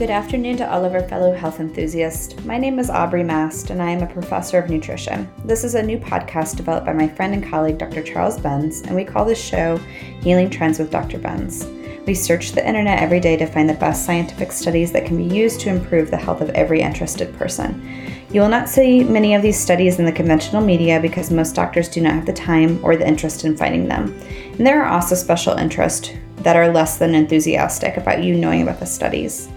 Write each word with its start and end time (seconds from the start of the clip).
Good 0.00 0.08
afternoon 0.08 0.56
to 0.56 0.72
all 0.72 0.82
of 0.86 0.94
our 0.94 1.06
fellow 1.06 1.34
health 1.34 1.60
enthusiasts. 1.60 2.42
My 2.46 2.56
name 2.56 2.78
is 2.78 2.88
Aubrey 2.88 3.22
Mast, 3.22 3.68
and 3.68 3.82
I 3.82 3.90
am 3.90 4.02
a 4.02 4.06
professor 4.06 4.58
of 4.58 4.70
nutrition. 4.70 5.30
This 5.44 5.62
is 5.62 5.74
a 5.74 5.82
new 5.82 5.98
podcast 5.98 6.56
developed 6.56 6.86
by 6.86 6.94
my 6.94 7.06
friend 7.06 7.34
and 7.34 7.44
colleague, 7.44 7.76
Dr. 7.76 8.02
Charles 8.02 8.40
Benz, 8.40 8.80
and 8.80 8.96
we 8.96 9.04
call 9.04 9.26
this 9.26 9.38
show 9.38 9.76
Healing 10.22 10.48
Trends 10.48 10.78
with 10.78 10.90
Dr. 10.90 11.18
Benz. 11.18 11.66
We 12.06 12.14
search 12.14 12.52
the 12.52 12.66
internet 12.66 13.02
every 13.02 13.20
day 13.20 13.36
to 13.36 13.44
find 13.44 13.68
the 13.68 13.74
best 13.74 14.06
scientific 14.06 14.52
studies 14.52 14.90
that 14.92 15.04
can 15.04 15.18
be 15.18 15.34
used 15.34 15.60
to 15.60 15.68
improve 15.68 16.10
the 16.10 16.16
health 16.16 16.40
of 16.40 16.48
every 16.50 16.80
interested 16.80 17.36
person. 17.36 17.86
You 18.32 18.40
will 18.40 18.48
not 18.48 18.68
see 18.68 19.02
many 19.02 19.34
of 19.34 19.42
these 19.42 19.58
studies 19.58 19.98
in 19.98 20.04
the 20.04 20.12
conventional 20.12 20.62
media 20.62 21.00
because 21.00 21.32
most 21.32 21.56
doctors 21.56 21.88
do 21.88 22.00
not 22.00 22.14
have 22.14 22.26
the 22.26 22.32
time 22.32 22.78
or 22.84 22.94
the 22.94 23.06
interest 23.06 23.44
in 23.44 23.56
finding 23.56 23.88
them. 23.88 24.16
And 24.56 24.64
there 24.64 24.84
are 24.84 24.92
also 24.92 25.16
special 25.16 25.56
interests 25.56 26.12
that 26.36 26.54
are 26.54 26.68
less 26.68 26.96
than 26.96 27.16
enthusiastic 27.16 27.96
about 27.96 28.22
you 28.22 28.36
knowing 28.36 28.62
about 28.62 28.78
the 28.78 28.86
studies. 28.86 29.48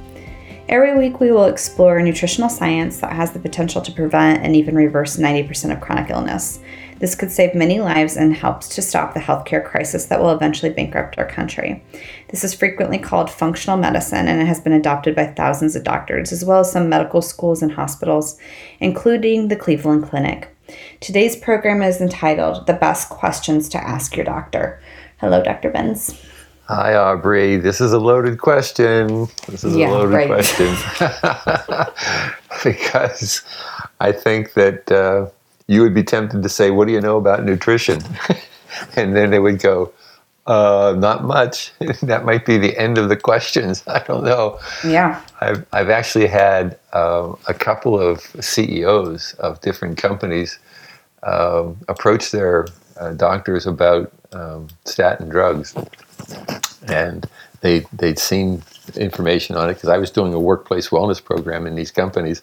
Every 0.69 0.97
week, 0.97 1.19
we 1.19 1.31
will 1.31 1.45
explore 1.45 2.01
nutritional 2.01 2.49
science 2.49 2.99
that 3.01 3.13
has 3.13 3.31
the 3.31 3.37
potential 3.37 3.79
to 3.79 3.91
prevent 3.91 4.43
and 4.43 4.55
even 4.55 4.73
reverse 4.73 5.17
90% 5.17 5.71
of 5.71 5.79
chronic 5.79 6.09
illness. 6.09 6.59
This 6.99 7.15
could 7.15 7.31
save 7.31 7.55
many 7.55 7.79
lives 7.79 8.15
and 8.15 8.35
helps 8.35 8.69
to 8.69 8.81
stop 8.81 9.13
the 9.13 9.19
healthcare 9.19 9.63
crisis 9.63 10.05
that 10.05 10.19
will 10.19 10.31
eventually 10.31 10.71
bankrupt 10.71 11.17
our 11.17 11.27
country. 11.27 11.83
This 12.29 12.43
is 12.43 12.53
frequently 12.53 12.97
called 12.97 13.29
functional 13.29 13.77
medicine 13.77 14.27
and 14.27 14.41
it 14.41 14.45
has 14.45 14.61
been 14.61 14.73
adopted 14.73 15.15
by 15.15 15.27
thousands 15.27 15.75
of 15.75 15.83
doctors, 15.83 16.31
as 16.31 16.45
well 16.45 16.61
as 16.61 16.71
some 16.71 16.89
medical 16.89 17.21
schools 17.21 17.61
and 17.61 17.71
hospitals, 17.71 18.37
including 18.79 19.47
the 19.47 19.55
Cleveland 19.55 20.03
Clinic. 20.03 20.49
Today's 20.99 21.35
program 21.35 21.81
is 21.81 21.99
entitled 21.99 22.67
The 22.67 22.73
Best 22.73 23.09
Questions 23.09 23.67
to 23.69 23.77
Ask 23.83 24.15
Your 24.15 24.25
Doctor. 24.25 24.81
Hello, 25.17 25.43
Dr. 25.43 25.69
Benz. 25.69 26.19
Hi, 26.67 26.95
Aubrey. 26.95 27.57
This 27.57 27.81
is 27.81 27.91
a 27.91 27.99
loaded 27.99 28.39
question. 28.39 29.27
This 29.47 29.65
is 29.65 29.75
yeah, 29.75 29.89
a 29.89 29.91
loaded 29.91 30.13
right. 30.13 30.27
question. 30.27 30.73
because 32.63 33.41
I 33.99 34.13
think 34.13 34.53
that 34.53 34.89
uh, 34.89 35.29
you 35.67 35.81
would 35.81 35.93
be 35.93 36.03
tempted 36.03 36.43
to 36.43 36.49
say, 36.49 36.71
What 36.71 36.87
do 36.87 36.93
you 36.93 37.01
know 37.01 37.17
about 37.17 37.43
nutrition? 37.43 38.01
and 38.95 39.15
then 39.15 39.31
they 39.31 39.39
would 39.39 39.59
go, 39.59 39.91
uh, 40.45 40.95
Not 40.97 41.23
much. 41.23 41.71
that 42.01 42.25
might 42.25 42.45
be 42.45 42.57
the 42.57 42.77
end 42.77 42.97
of 42.97 43.09
the 43.09 43.17
questions. 43.17 43.83
I 43.87 43.99
don't 43.99 44.23
know. 44.23 44.59
Yeah. 44.85 45.21
I've, 45.41 45.65
I've 45.71 45.89
actually 45.89 46.27
had 46.27 46.77
uh, 46.93 47.33
a 47.47 47.53
couple 47.53 47.99
of 47.99 48.21
CEOs 48.39 49.33
of 49.35 49.61
different 49.61 49.97
companies 49.97 50.59
um, 51.23 51.77
approach 51.87 52.31
their 52.31 52.67
uh, 52.97 53.13
doctors 53.13 53.65
about 53.65 54.11
um, 54.33 54.67
statin 54.85 55.29
drugs 55.29 55.75
and 56.87 57.27
they 57.61 57.85
they'd 57.93 58.19
seen 58.19 58.61
information 58.95 59.55
on 59.55 59.69
it 59.69 59.75
because 59.75 59.89
I 59.89 59.97
was 59.97 60.11
doing 60.11 60.33
a 60.33 60.39
workplace 60.39 60.89
wellness 60.89 61.23
program 61.23 61.65
in 61.65 61.75
these 61.75 61.91
companies, 61.91 62.41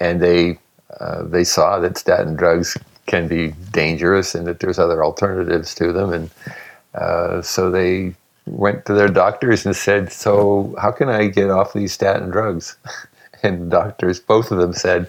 and 0.00 0.20
they 0.20 0.58
uh, 1.00 1.22
they 1.24 1.44
saw 1.44 1.78
that 1.80 1.98
statin 1.98 2.36
drugs 2.36 2.76
can 3.06 3.28
be 3.28 3.52
dangerous 3.72 4.34
and 4.34 4.46
that 4.46 4.60
there's 4.60 4.78
other 4.78 5.04
alternatives 5.04 5.74
to 5.74 5.92
them, 5.92 6.12
and 6.12 6.30
uh, 6.94 7.42
so 7.42 7.70
they 7.70 8.14
went 8.46 8.86
to 8.86 8.94
their 8.94 9.08
doctors 9.08 9.66
and 9.66 9.74
said, 9.74 10.12
"So 10.12 10.74
how 10.80 10.92
can 10.92 11.08
I 11.08 11.28
get 11.28 11.50
off 11.50 11.72
these 11.72 11.92
statin 11.92 12.30
drugs?" 12.30 12.76
and 13.42 13.70
doctors, 13.70 14.20
both 14.20 14.50
of 14.50 14.58
them 14.58 14.72
said, 14.72 15.08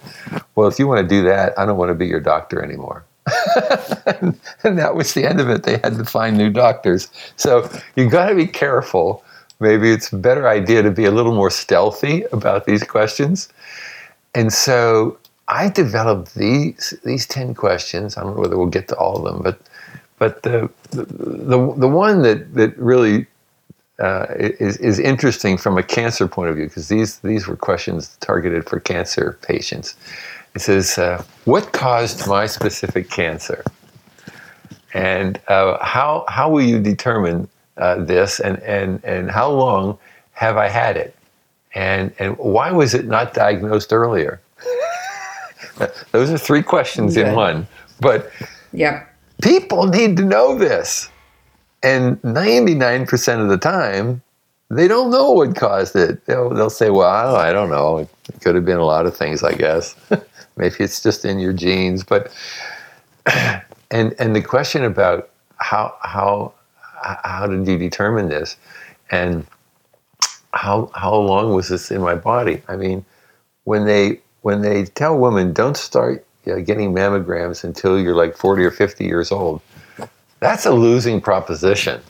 "Well, 0.56 0.68
if 0.68 0.80
you 0.80 0.88
want 0.88 1.02
to 1.02 1.08
do 1.08 1.24
that, 1.24 1.58
I 1.58 1.66
don't 1.66 1.78
want 1.78 1.90
to 1.90 1.96
be 1.96 2.08
your 2.08 2.20
doctor 2.20 2.64
anymore." 2.64 3.04
and, 4.06 4.40
that 4.64 4.96
was 4.96 5.14
the 5.14 5.26
end 5.26 5.40
of 5.40 5.50
it. 5.50 5.64
They 5.64 5.80
had 5.84 5.98
to 5.98 6.06
find 6.06 6.38
new 6.38 6.50
doctors. 6.50 7.10
So 7.36 7.70
you've 7.96 8.12
got 8.12 8.30
to 8.30 8.36
be 8.36 8.48
careful. 8.48 9.24
Maybe 9.60 9.92
it's 9.92 10.14
a 10.14 10.18
better 10.18 10.48
idea 10.48 10.82
to 10.84 10.92
be 10.92 11.06
a 11.06 11.12
little 11.12 11.34
more 11.34 11.50
stealthy 11.50 12.24
about 12.32 12.66
these 12.66 12.84
questions. 12.84 13.50
And 14.34 14.54
so 14.54 15.18
I 15.48 15.70
developed 15.70 16.36
these 16.36 16.94
these 17.04 17.26
ten 17.26 17.54
questions. 17.56 18.18
I 18.18 18.24
don't 18.24 18.36
know 18.36 18.42
whether 18.42 18.58
we'll 18.58 18.68
get 18.68 18.88
to 18.90 18.96
all 18.98 19.26
of 19.26 19.34
them, 19.34 19.44
but 19.44 19.60
but 20.20 20.44
the 20.44 20.70
the 20.92 21.06
the, 21.06 21.74
the 21.78 21.88
one 21.88 22.22
that 22.24 22.54
that 22.56 22.78
really 22.78 23.28
uh, 24.00 24.28
is 24.38 24.78
is 24.78 25.00
interesting 25.00 25.58
from 25.58 25.78
a 25.78 25.84
cancer 25.84 26.28
point 26.28 26.50
of 26.50 26.56
view 26.56 26.66
because 26.66 26.90
these 26.90 27.20
these 27.20 27.48
were 27.48 27.56
questions 27.56 28.18
targeted 28.20 28.68
for 28.68 28.80
cancer 28.80 29.40
patients. 29.42 29.96
It 30.58 30.62
says, 30.62 30.98
uh, 30.98 31.24
What 31.46 31.72
caused 31.72 32.28
my 32.28 32.48
specific 32.48 33.12
cancer? 33.12 33.64
And 34.96 35.40
uh, 35.48 35.78
how, 35.84 36.26
how 36.28 36.50
will 36.50 36.64
you 36.64 36.80
determine 36.80 37.48
uh, 37.78 38.04
this? 38.04 38.40
And, 38.40 38.58
and, 38.64 39.04
and 39.04 39.30
how 39.30 39.52
long 39.52 40.00
have 40.32 40.58
I 40.58 40.68
had 40.68 40.98
it? 40.98 41.16
And, 41.76 42.12
and 42.18 42.36
why 42.40 42.72
was 42.72 42.96
it 42.96 43.06
not 43.06 43.36
diagnosed 43.36 43.94
earlier? 43.94 44.42
Those 46.12 46.32
are 46.32 46.38
three 46.38 46.64
questions 46.64 47.18
in 47.18 47.36
one. 47.36 47.68
But 48.00 48.32
yeah. 48.74 49.06
people 49.42 49.88
need 49.88 50.18
to 50.18 50.24
know 50.24 50.58
this. 50.58 51.10
And 51.84 52.22
99% 52.22 53.42
of 53.42 53.50
the 53.50 53.58
time, 53.58 54.22
they 54.70 54.88
don't 54.88 55.12
know 55.12 55.32
what 55.32 55.56
caused 55.56 55.96
it. 55.96 56.26
They'll, 56.26 56.50
they'll 56.50 56.70
say, 56.70 56.90
well, 56.90 57.36
I 57.36 57.54
don't 57.54 57.70
know. 57.70 58.00
It 58.00 58.10
could 58.42 58.56
have 58.56 58.66
been 58.66 58.78
a 58.78 58.86
lot 58.86 59.06
of 59.06 59.16
things, 59.16 59.44
I 59.44 59.54
guess. 59.54 59.96
Maybe 60.58 60.76
it's 60.80 61.02
just 61.02 61.24
in 61.24 61.40
your 61.40 61.54
genes, 61.54 62.04
but 62.04 62.34
and 63.92 64.16
and 64.20 64.36
the 64.36 64.42
question 64.42 64.84
about 64.84 65.30
how 65.58 65.96
how 66.02 66.54
how 67.04 67.48
did 67.48 67.68
you 67.68 67.78
determine 67.78 68.28
this, 68.28 68.58
and 69.12 69.46
how 70.54 70.90
how 70.96 71.16
long 71.16 71.54
was 71.54 71.70
this 71.70 71.92
in 71.92 72.02
my 72.02 72.16
body? 72.16 72.64
I 72.68 72.76
mean, 72.76 73.06
when 73.66 73.86
they 73.86 74.20
when 74.42 74.62
they 74.62 74.86
tell 74.86 75.18
women 75.18 75.54
don't 75.54 75.78
start 75.78 76.26
you 76.46 76.56
know, 76.56 76.62
getting 76.62 76.94
mammograms 76.94 77.64
until 77.64 78.00
you're 78.00 78.16
like 78.16 78.36
40 78.36 78.64
or 78.64 78.72
50 78.72 79.06
years 79.06 79.32
old, 79.32 79.62
that's 80.40 80.66
a 80.66 80.72
losing 80.72 81.20
proposition 81.20 82.02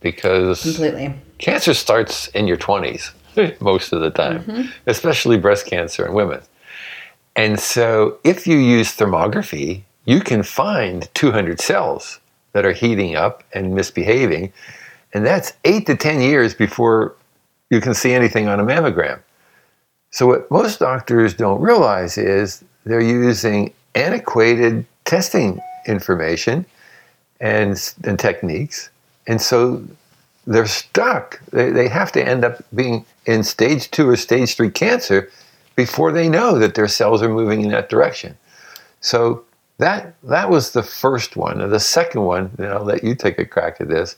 because 0.00 0.62
completely 0.62 1.14
cancer 1.38 1.74
starts 1.74 2.28
in 2.28 2.46
your 2.46 2.56
20s 2.56 3.12
most 3.60 3.92
of 3.92 4.00
the 4.00 4.10
time, 4.10 4.44
mm-hmm. 4.44 4.70
especially 4.86 5.38
breast 5.38 5.66
cancer 5.66 6.06
in 6.06 6.12
women. 6.12 6.40
And 7.36 7.58
so 7.58 8.18
if 8.22 8.46
you 8.46 8.58
use 8.58 8.96
thermography, 8.96 9.82
you 10.04 10.20
can 10.20 10.42
find 10.42 11.08
200 11.14 11.60
cells 11.60 12.20
that 12.52 12.64
are 12.64 12.72
heating 12.72 13.16
up 13.16 13.42
and 13.52 13.74
misbehaving. 13.74 14.52
And 15.12 15.26
that's 15.26 15.54
eight 15.64 15.86
to 15.86 15.96
10 15.96 16.20
years 16.20 16.54
before 16.54 17.16
you 17.70 17.80
can 17.80 17.94
see 17.94 18.12
anything 18.12 18.46
on 18.46 18.60
a 18.60 18.64
mammogram. 18.64 19.20
So, 20.14 20.28
what 20.28 20.48
most 20.48 20.78
doctors 20.78 21.34
don't 21.34 21.60
realize 21.60 22.16
is 22.16 22.62
they're 22.84 23.00
using 23.00 23.74
antiquated 23.96 24.86
testing 25.04 25.60
information 25.88 26.64
and, 27.40 27.94
and 28.04 28.16
techniques. 28.16 28.90
And 29.26 29.42
so 29.42 29.82
they're 30.46 30.68
stuck. 30.68 31.40
They, 31.50 31.70
they 31.70 31.88
have 31.88 32.12
to 32.12 32.24
end 32.24 32.44
up 32.44 32.62
being 32.76 33.04
in 33.26 33.42
stage 33.42 33.90
two 33.90 34.08
or 34.08 34.14
stage 34.14 34.54
three 34.54 34.70
cancer 34.70 35.32
before 35.74 36.12
they 36.12 36.28
know 36.28 36.60
that 36.60 36.76
their 36.76 36.86
cells 36.86 37.20
are 37.20 37.28
moving 37.28 37.62
in 37.62 37.70
that 37.70 37.88
direction. 37.88 38.38
So 39.00 39.42
that 39.78 40.14
that 40.22 40.48
was 40.48 40.70
the 40.70 40.84
first 40.84 41.34
one. 41.34 41.60
And 41.60 41.72
the 41.72 41.80
second 41.80 42.22
one, 42.22 42.52
and 42.58 42.68
I'll 42.68 42.84
let 42.84 43.02
you 43.02 43.16
take 43.16 43.40
a 43.40 43.44
crack 43.44 43.80
at 43.80 43.88
this. 43.88 44.14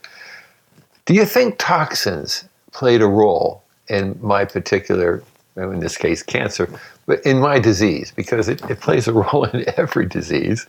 Do 1.06 1.14
you 1.14 1.24
think 1.24 1.56
toxins 1.56 2.44
played 2.72 3.00
a 3.00 3.06
role 3.06 3.62
in 3.88 4.18
my 4.20 4.44
particular, 4.44 5.22
in 5.56 5.80
this 5.80 5.96
case, 5.96 6.22
cancer, 6.22 6.68
but 7.06 7.24
in 7.26 7.38
my 7.40 7.58
disease? 7.58 8.12
Because 8.14 8.48
it, 8.48 8.62
it 8.70 8.80
plays 8.80 9.08
a 9.08 9.12
role 9.24 9.44
in 9.44 9.64
every 9.76 10.06
disease. 10.06 10.66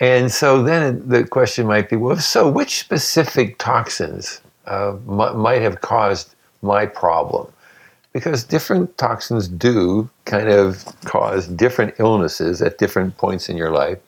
And 0.00 0.30
so 0.30 0.62
then 0.62 1.08
the 1.08 1.24
question 1.26 1.66
might 1.66 1.88
be, 1.88 1.96
well, 1.96 2.16
so 2.18 2.50
which 2.50 2.78
specific 2.78 3.58
toxins 3.58 4.40
uh, 4.66 4.90
m- 4.94 5.38
might 5.38 5.62
have 5.62 5.80
caused 5.80 6.34
my 6.62 6.86
problem? 6.86 7.52
because 8.16 8.44
different 8.44 8.96
toxins 8.96 9.46
do 9.46 10.08
kind 10.24 10.48
of 10.48 10.86
cause 11.04 11.48
different 11.48 11.94
illnesses 11.98 12.62
at 12.62 12.78
different 12.78 13.14
points 13.18 13.50
in 13.50 13.58
your 13.58 13.70
life. 13.70 13.98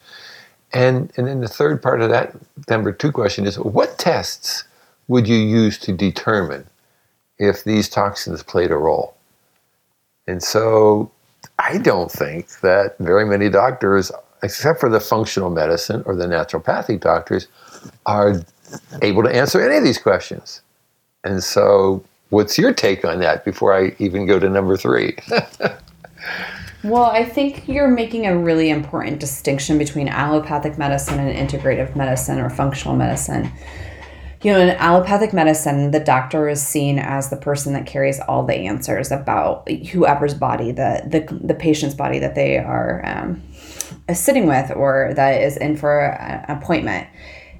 And, 0.73 1.13
and 1.19 1.27
then 1.27 1.41
the 1.41 1.47
third 1.49 1.83
part 1.83 2.01
of 2.01 2.09
that 2.09 2.35
number 2.71 2.91
two 2.91 3.13
question 3.13 3.45
is 3.45 3.59
what 3.59 3.99
tests 3.99 4.65
would 5.09 5.29
you 5.29 5.37
use 5.37 5.77
to 5.81 5.93
determine 5.93 6.65
if 7.39 7.65
these 7.65 7.87
toxins 7.91 8.43
played 8.43 8.71
a 8.71 8.79
role? 8.79 9.15
And 10.29 10.43
so 10.43 11.11
I 11.59 11.79
don't 11.79 12.11
think 12.11 12.61
that 12.61 12.97
very 13.01 13.25
many 13.25 13.51
doctors, 13.51 14.13
except 14.45 14.79
for 14.79 14.89
the 14.89 15.01
functional 15.01 15.51
medicine 15.51 16.05
or 16.07 16.15
the 16.15 16.27
naturopathic 16.27 17.01
doctors, 17.01 17.49
are 18.07 18.41
able 19.03 19.25
to 19.25 19.35
answer 19.35 19.61
any 19.61 19.77
of 19.77 19.83
these 19.83 19.99
questions. 19.99 20.61
And 21.25 21.43
so 21.43 22.05
What's 22.31 22.59
your 22.59 22.75
take 22.75 23.05
on 23.05 23.21
that 23.21 23.45
before 23.45 23.73
I 23.73 23.95
even 23.99 24.27
go 24.27 24.39
to 24.39 24.49
number 24.49 24.77
three? 24.77 25.17
Well, 26.85 27.07
I 27.07 27.25
think 27.25 27.67
you're 27.67 27.89
making 27.89 28.27
a 28.27 28.39
really 28.39 28.71
important 28.71 29.19
distinction 29.19 29.79
between 29.79 30.09
allopathic 30.09 30.79
medicine 30.79 31.19
and 31.19 31.37
integrative 31.37 31.97
medicine 31.97 32.39
or 32.39 32.49
functional 32.49 32.95
medicine. 32.95 33.51
You 34.41 34.53
know, 34.53 34.61
in 34.61 34.69
allopathic 34.71 35.33
medicine, 35.33 35.91
the 35.91 35.99
doctor 35.99 36.49
is 36.49 36.65
seen 36.65 37.01
as 37.01 37.29
the 37.29 37.37
person 37.37 37.73
that 37.73 37.87
carries 37.87 38.21
all 38.21 38.47
the 38.47 38.55
answers 38.55 39.11
about 39.11 39.69
whoever's 39.69 40.35
body, 40.35 40.71
the 40.71 41.03
the, 41.07 41.39
the 41.45 41.55
patient's 41.55 41.95
body 41.95 42.21
that 42.21 42.37
they 42.37 42.57
are 42.59 43.03
um, 43.05 43.43
sitting 44.15 44.47
with 44.47 44.71
or 44.77 45.13
that 45.15 45.43
is 45.43 45.57
in 45.57 45.77
for 45.77 46.13
an 46.13 46.57
appointment. 46.57 47.09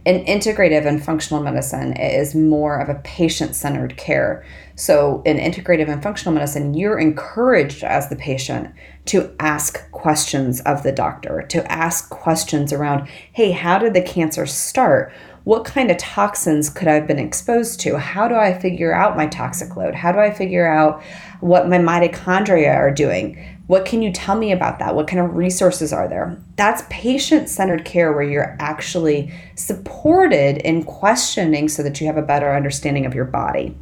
In 0.05 0.25
integrative 0.25 0.87
and 0.87 1.05
functional 1.05 1.43
medicine, 1.43 1.93
it 1.95 2.19
is 2.19 2.35
more 2.35 2.79
of 2.79 2.89
a 2.89 3.01
patient 3.03 3.57
centered 3.57 3.97
care. 3.97 4.45
So, 4.77 5.23
in 5.27 5.37
integrative 5.37 5.89
and 5.89 6.03
functional 6.03 6.33
medicine, 6.33 6.73
you're 6.73 6.99
encouraged 6.99 7.83
as 7.83 8.09
the 8.09 8.17
patient 8.17 8.73
to 9.07 9.35
ask 9.41 9.91
questions 9.91 10.61
of 10.61 10.85
the 10.85 10.93
doctor, 10.93 11.43
to 11.49 11.71
ask 11.71 12.09
questions 12.09 12.73
around, 12.73 13.09
hey, 13.33 13.51
how 13.51 13.79
did 13.79 13.93
the 13.93 14.01
cancer 14.01 14.47
start? 14.47 15.13
What 15.49 15.65
kind 15.65 15.91
of 15.91 15.97
toxins 15.97 16.69
could 16.69 16.89
I 16.89 16.93
have 16.93 17.07
been 17.07 17.19
exposed 17.19 17.81
to? 17.81 17.97
How 17.97 18.29
do 18.29 18.35
I 18.35 18.53
figure 18.53 18.93
out 18.93 19.17
my 19.17 19.27
toxic 19.27 19.77
load? 19.77 19.95
How 19.95 20.13
do 20.13 20.19
I 20.19 20.31
figure 20.31 20.71
out 20.71 21.03
what 21.41 21.71
my 21.71 21.79
mitochondria 21.79 22.75
are 22.77 22.91
doing? 22.91 23.43
What 23.67 23.87
can 23.87 24.03
you 24.03 24.13
tell 24.13 24.37
me 24.37 24.53
about 24.53 24.79
that? 24.79 24.95
What 24.95 25.09
kind 25.09 25.25
of 25.25 25.35
resources 25.35 25.91
are 25.91 26.07
there? 26.07 26.39
That's 26.57 26.83
patient 26.91 27.49
centered 27.49 27.87
care 27.87 28.13
where 28.13 28.25
you're 28.25 28.59
actually 28.61 29.33
supported 29.55 30.59
in 30.59 30.85
questioning 30.85 31.71
so 31.71 31.83
that 31.83 31.99
you 31.99 32.07
have 32.09 32.19
a 32.19 32.23
better 32.23 32.55
understanding 32.55 33.07
of 33.07 33.15
your 33.15 33.25
body 33.25 33.75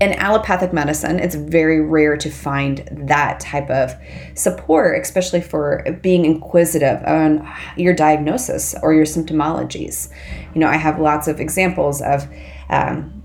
in 0.00 0.12
allopathic 0.14 0.72
medicine, 0.72 1.18
it's 1.18 1.34
very 1.34 1.80
rare 1.80 2.16
to 2.16 2.30
find 2.30 2.88
that 2.92 3.40
type 3.40 3.68
of 3.68 3.94
support, 4.34 5.00
especially 5.02 5.40
for 5.40 5.84
being 6.02 6.24
inquisitive 6.24 7.02
on 7.04 7.48
your 7.76 7.94
diagnosis 7.94 8.76
or 8.82 8.94
your 8.94 9.04
symptomologies. 9.04 10.08
You 10.54 10.60
know, 10.60 10.68
I 10.68 10.76
have 10.76 11.00
lots 11.00 11.26
of 11.26 11.40
examples 11.40 12.00
of 12.00 12.28
um, 12.70 13.17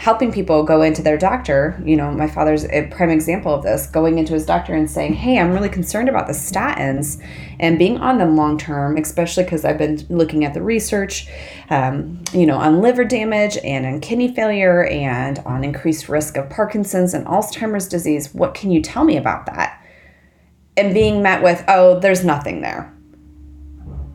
helping 0.00 0.32
people 0.32 0.62
go 0.62 0.80
into 0.80 1.02
their 1.02 1.18
doctor. 1.18 1.78
You 1.84 1.94
know, 1.94 2.10
my 2.10 2.26
father's 2.26 2.64
a 2.64 2.86
prime 2.86 3.10
example 3.10 3.52
of 3.54 3.62
this, 3.62 3.86
going 3.86 4.18
into 4.18 4.32
his 4.32 4.46
doctor 4.46 4.72
and 4.74 4.90
saying, 4.90 5.12
Hey, 5.12 5.38
I'm 5.38 5.52
really 5.52 5.68
concerned 5.68 6.08
about 6.08 6.26
the 6.26 6.32
statins 6.32 7.22
and 7.58 7.78
being 7.78 7.98
on 7.98 8.16
them 8.16 8.34
long 8.34 8.56
term, 8.56 8.96
especially 8.96 9.44
because 9.44 9.62
I've 9.62 9.76
been 9.76 10.06
looking 10.08 10.46
at 10.46 10.54
the 10.54 10.62
research, 10.62 11.28
um, 11.68 12.24
you 12.32 12.46
know, 12.46 12.56
on 12.56 12.80
liver 12.80 13.04
damage 13.04 13.58
and 13.62 13.84
on 13.84 14.00
kidney 14.00 14.34
failure 14.34 14.86
and 14.86 15.38
on 15.40 15.64
increased 15.64 16.08
risk 16.08 16.38
of 16.38 16.48
Parkinson's 16.48 17.12
and 17.12 17.26
Alzheimer's 17.26 17.86
disease. 17.86 18.32
What 18.32 18.54
can 18.54 18.70
you 18.70 18.80
tell 18.80 19.04
me 19.04 19.18
about 19.18 19.44
that? 19.46 19.84
And 20.78 20.94
being 20.94 21.22
met 21.22 21.42
with, 21.42 21.62
Oh, 21.68 22.00
there's 22.00 22.24
nothing 22.24 22.62
there. 22.62 22.90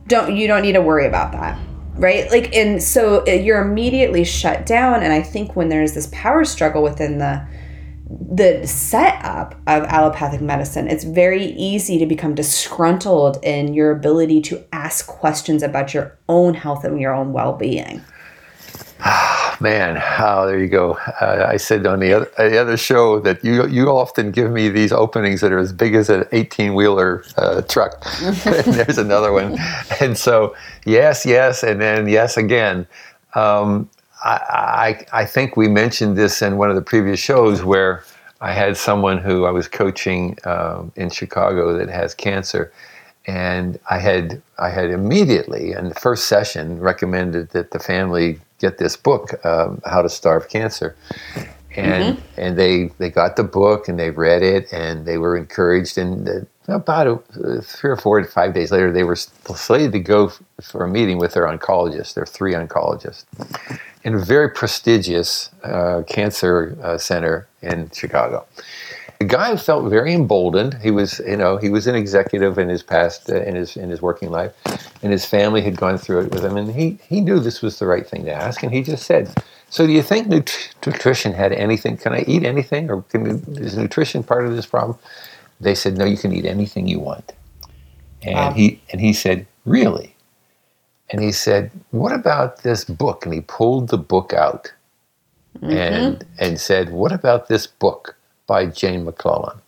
Don't, 0.07 0.35
you 0.35 0.47
don't 0.47 0.63
need 0.63 0.73
to 0.73 0.81
worry 0.81 1.05
about 1.05 1.31
that 1.33 1.59
right? 1.95 2.29
Like 2.29 2.55
and 2.55 2.81
so 2.81 3.23
uh, 3.27 3.31
you're 3.31 3.61
immediately 3.61 4.23
shut 4.23 4.65
down 4.65 5.03
and 5.03 5.11
i 5.11 5.21
think 5.21 5.55
when 5.55 5.69
there's 5.69 5.93
this 5.93 6.07
power 6.11 6.45
struggle 6.45 6.81
within 6.81 7.17
the 7.17 7.45
the 8.07 8.65
setup 8.67 9.55
of 9.67 9.83
allopathic 9.83 10.41
medicine 10.41 10.87
it's 10.87 11.03
very 11.03 11.45
easy 11.45 11.97
to 11.97 12.05
become 12.05 12.35
disgruntled 12.35 13.37
in 13.43 13.73
your 13.73 13.91
ability 13.91 14.41
to 14.41 14.63
ask 14.71 15.07
questions 15.07 15.63
about 15.63 15.93
your 15.93 16.17
own 16.29 16.53
health 16.53 16.83
and 16.83 16.99
your 16.99 17.13
own 17.13 17.33
well-being 17.33 18.01
man, 19.59 20.01
oh, 20.19 20.47
there 20.47 20.59
you 20.59 20.67
go. 20.67 20.93
Uh, 21.21 21.45
I 21.47 21.57
said 21.57 21.85
on 21.85 21.99
the 21.99 22.13
other, 22.13 22.31
the 22.37 22.57
other 22.57 22.77
show 22.77 23.19
that 23.21 23.43
you 23.43 23.67
you 23.67 23.89
often 23.89 24.31
give 24.31 24.51
me 24.51 24.69
these 24.69 24.91
openings 24.91 25.41
that 25.41 25.51
are 25.51 25.59
as 25.59 25.73
big 25.73 25.95
as 25.95 26.09
an 26.09 26.25
18 26.31 26.73
wheeler 26.73 27.23
uh, 27.37 27.61
truck. 27.61 28.05
and 28.21 28.35
there's 28.73 28.97
another 28.97 29.31
one. 29.31 29.57
And 30.01 30.17
so, 30.17 30.55
yes, 30.85 31.25
yes, 31.25 31.63
and 31.63 31.79
then 31.79 32.07
yes 32.07 32.37
again. 32.37 32.87
Um, 33.33 33.89
I, 34.23 35.05
I, 35.13 35.21
I 35.21 35.25
think 35.25 35.55
we 35.55 35.67
mentioned 35.67 36.17
this 36.17 36.41
in 36.41 36.57
one 36.57 36.69
of 36.69 36.75
the 36.75 36.81
previous 36.81 37.19
shows 37.19 37.63
where 37.63 38.03
I 38.41 38.51
had 38.51 38.75
someone 38.77 39.19
who 39.19 39.45
I 39.45 39.51
was 39.51 39.67
coaching 39.67 40.37
um, 40.45 40.91
in 40.95 41.09
Chicago 41.09 41.77
that 41.77 41.89
has 41.89 42.13
cancer. 42.13 42.71
And 43.27 43.79
I 43.89 43.99
had 43.99 44.41
I 44.59 44.69
had 44.69 44.91
immediately 44.91 45.71
in 45.71 45.89
the 45.89 45.95
first 45.95 46.25
session 46.25 46.79
recommended 46.79 47.49
that 47.51 47.71
the 47.71 47.79
family 47.79 48.39
get 48.65 48.77
this 48.77 48.95
book, 48.95 49.45
um, 49.45 49.81
How 49.85 50.01
to 50.01 50.09
Starve 50.09 50.49
Cancer. 50.49 50.95
And, 51.75 52.17
mm-hmm. 52.17 52.41
and 52.41 52.57
they, 52.57 52.85
they 52.99 53.09
got 53.09 53.35
the 53.35 53.43
book 53.43 53.89
and 53.89 53.99
they 53.99 54.09
read 54.09 54.41
it 54.43 54.71
and 54.71 55.05
they 55.05 55.17
were 55.17 55.35
encouraged. 55.35 55.97
And 55.97 56.47
about 56.67 57.07
a, 57.07 57.61
three 57.61 57.91
or 57.91 57.97
four 57.97 58.21
to 58.21 58.27
five 58.27 58.53
days 58.53 58.71
later, 58.71 58.91
they 58.91 59.03
were 59.03 59.17
slated 59.17 59.91
to 59.91 59.99
go 59.99 60.31
for 60.61 60.85
a 60.85 60.87
meeting 60.87 61.17
with 61.17 61.33
their 61.33 61.45
oncologist, 61.45 62.13
their 62.13 62.25
three 62.25 62.53
oncologists, 62.53 63.25
in 64.03 64.15
a 64.15 64.19
very 64.19 64.49
prestigious 64.49 65.49
uh, 65.63 66.03
cancer 66.07 66.77
uh, 66.81 66.97
center 66.97 67.47
in 67.61 67.89
Chicago 67.91 68.45
the 69.19 69.25
guy 69.25 69.55
felt 69.55 69.89
very 69.89 70.13
emboldened. 70.13 70.75
He 70.75 70.91
was, 70.91 71.19
you 71.19 71.37
know, 71.37 71.57
he 71.57 71.69
was 71.69 71.87
an 71.87 71.95
executive 71.95 72.57
in 72.57 72.67
his 72.69 72.83
past, 72.83 73.29
uh, 73.29 73.41
in 73.41 73.55
his 73.55 73.77
in 73.77 73.89
his 73.89 74.01
working 74.01 74.29
life, 74.29 74.53
and 75.01 75.11
his 75.11 75.25
family 75.25 75.61
had 75.61 75.77
gone 75.77 75.97
through 75.97 76.21
it 76.21 76.31
with 76.31 76.43
him, 76.43 76.57
and 76.57 76.71
he 76.71 76.97
he 77.07 77.21
knew 77.21 77.39
this 77.39 77.61
was 77.61 77.79
the 77.79 77.85
right 77.85 78.07
thing 78.07 78.25
to 78.25 78.33
ask, 78.33 78.63
and 78.63 78.73
he 78.73 78.83
just 78.83 79.05
said, 79.05 79.33
"So 79.69 79.87
do 79.87 79.93
you 79.93 80.01
think 80.01 80.27
nut- 80.27 80.73
nutrition 80.85 81.33
had 81.33 81.53
anything? 81.53 81.97
Can 81.97 82.13
I 82.13 82.23
eat 82.27 82.43
anything, 82.43 82.89
or 82.89 83.03
can, 83.03 83.43
is 83.57 83.77
nutrition 83.77 84.23
part 84.23 84.45
of 84.45 84.55
this 84.55 84.65
problem?" 84.65 84.97
They 85.61 85.75
said, 85.75 85.97
"No, 85.97 86.05
you 86.05 86.17
can 86.17 86.33
eat 86.33 86.45
anything 86.45 86.87
you 86.87 86.99
want," 86.99 87.31
and 88.21 88.35
wow. 88.35 88.51
he 88.51 88.81
and 88.91 88.99
he 88.99 89.13
said, 89.13 89.47
"Really?" 89.65 90.15
And 91.09 91.21
he 91.21 91.31
said, 91.31 91.71
"What 91.91 92.11
about 92.11 92.63
this 92.63 92.83
book?" 92.83 93.25
And 93.25 93.33
he 93.33 93.41
pulled 93.41 93.89
the 93.89 93.97
book 93.97 94.33
out, 94.33 94.73
mm-hmm. 95.57 95.71
and 95.71 96.25
and 96.37 96.59
said, 96.59 96.89
"What 96.89 97.13
about 97.13 97.47
this 97.47 97.65
book?" 97.65 98.17
By 98.47 98.67
Jane 98.67 99.05
McLelland. 99.05 99.59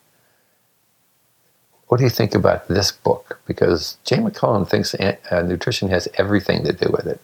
What 1.88 1.98
do 1.98 2.04
you 2.04 2.10
think 2.10 2.36
about 2.36 2.68
this 2.68 2.92
book? 2.92 3.40
Because 3.46 3.98
Jane 4.04 4.30
McLelland 4.30 4.68
thinks 4.70 4.94
uh, 4.94 5.16
nutrition 5.44 5.90
has 5.90 6.08
everything 6.16 6.66
to 6.66 6.74
do 6.74 6.90
with 6.92 7.08
it. 7.08 7.22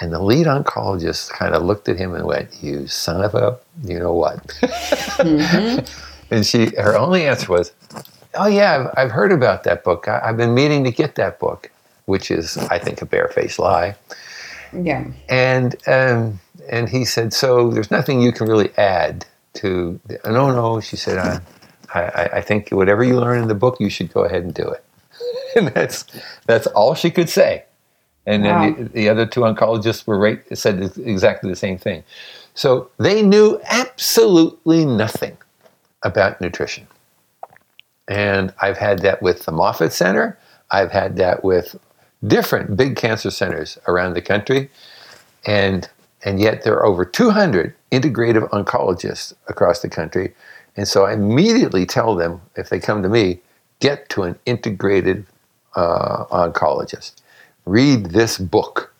And 0.00 0.12
the 0.12 0.22
lead 0.22 0.46
oncologist 0.46 1.30
kind 1.30 1.54
of 1.54 1.62
looked 1.62 1.88
at 1.88 1.96
him 1.96 2.14
and 2.14 2.26
went, 2.26 2.62
"You 2.62 2.86
son 2.86 3.22
of 3.22 3.34
a, 3.34 3.58
you 3.82 3.98
know 3.98 4.12
what?" 4.12 4.38
Mm-hmm. 5.16 6.34
and 6.34 6.46
she, 6.46 6.66
her 6.76 6.96
only 6.96 7.26
answer 7.26 7.50
was, 7.50 7.72
"Oh 8.34 8.46
yeah, 8.46 8.90
I've, 8.94 9.06
I've 9.06 9.10
heard 9.10 9.32
about 9.32 9.64
that 9.64 9.84
book. 9.84 10.08
I, 10.08 10.26
have 10.26 10.36
been 10.36 10.54
meaning 10.54 10.84
to 10.84 10.90
get 10.90 11.14
that 11.14 11.38
book," 11.38 11.70
which 12.04 12.30
is, 12.30 12.58
I 12.58 12.78
think, 12.78 13.00
a 13.00 13.06
barefaced 13.06 13.58
lie. 13.58 13.94
Yeah. 14.72 15.06
And 15.30 15.76
um, 15.86 16.40
and 16.68 16.90
he 16.90 17.06
said, 17.06 17.32
"So 17.32 17.70
there's 17.70 17.90
nothing 17.90 18.20
you 18.20 18.32
can 18.32 18.48
really 18.48 18.76
add 18.76 19.24
to, 19.56 20.00
no, 20.24 20.50
no, 20.50 20.80
she 20.80 20.96
said, 20.96 21.18
I, 21.18 21.40
I, 21.94 22.28
I 22.34 22.40
think 22.40 22.70
whatever 22.70 23.04
you 23.04 23.18
learn 23.18 23.42
in 23.42 23.48
the 23.48 23.54
book, 23.54 23.80
you 23.80 23.90
should 23.90 24.12
go 24.12 24.24
ahead 24.24 24.42
and 24.42 24.54
do 24.54 24.68
it. 24.68 24.84
and 25.56 25.68
that's, 25.68 26.04
that's 26.46 26.66
all 26.68 26.94
she 26.94 27.10
could 27.10 27.28
say. 27.28 27.64
And 28.26 28.44
wow. 28.44 28.60
then 28.60 28.76
the, 28.76 28.88
the, 28.90 29.08
other 29.08 29.26
two 29.26 29.40
oncologists 29.40 30.06
were 30.06 30.18
right, 30.18 30.40
said 30.56 30.82
exactly 30.98 31.48
the 31.48 31.56
same 31.56 31.78
thing. 31.78 32.02
So 32.54 32.90
they 32.98 33.22
knew 33.22 33.60
absolutely 33.66 34.84
nothing 34.84 35.36
about 36.02 36.40
nutrition. 36.40 36.86
And 38.08 38.52
I've 38.60 38.78
had 38.78 39.00
that 39.00 39.22
with 39.22 39.44
the 39.44 39.52
Moffitt 39.52 39.92
Center. 39.92 40.38
I've 40.70 40.90
had 40.90 41.16
that 41.16 41.44
with 41.44 41.76
different 42.26 42.76
big 42.76 42.96
cancer 42.96 43.30
centers 43.30 43.78
around 43.86 44.14
the 44.14 44.22
country. 44.22 44.70
And 45.44 45.88
and 46.26 46.40
yet 46.40 46.64
there 46.64 46.74
are 46.74 46.84
over 46.84 47.04
200 47.04 47.72
integrative 47.92 48.50
oncologists 48.50 49.32
across 49.46 49.80
the 49.80 49.88
country. 49.88 50.34
And 50.76 50.86
so 50.86 51.06
I 51.06 51.12
immediately 51.12 51.86
tell 51.86 52.16
them, 52.16 52.42
if 52.56 52.68
they 52.68 52.80
come 52.80 53.02
to 53.04 53.08
me, 53.08 53.38
get 53.78 54.08
to 54.10 54.24
an 54.24 54.36
integrated 54.44 55.24
uh, 55.76 56.24
oncologist. 56.26 57.14
Read 57.64 58.06
this 58.06 58.38
book, 58.38 58.92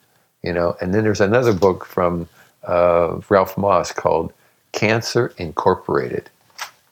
you 0.42 0.52
know. 0.52 0.76
And 0.80 0.94
then 0.94 1.02
there's 1.02 1.20
another 1.20 1.52
book 1.52 1.84
from 1.84 2.28
uh, 2.62 3.20
Ralph 3.28 3.58
Moss 3.58 3.90
called 3.90 4.32
Cancer 4.70 5.32
Incorporated. 5.36 6.30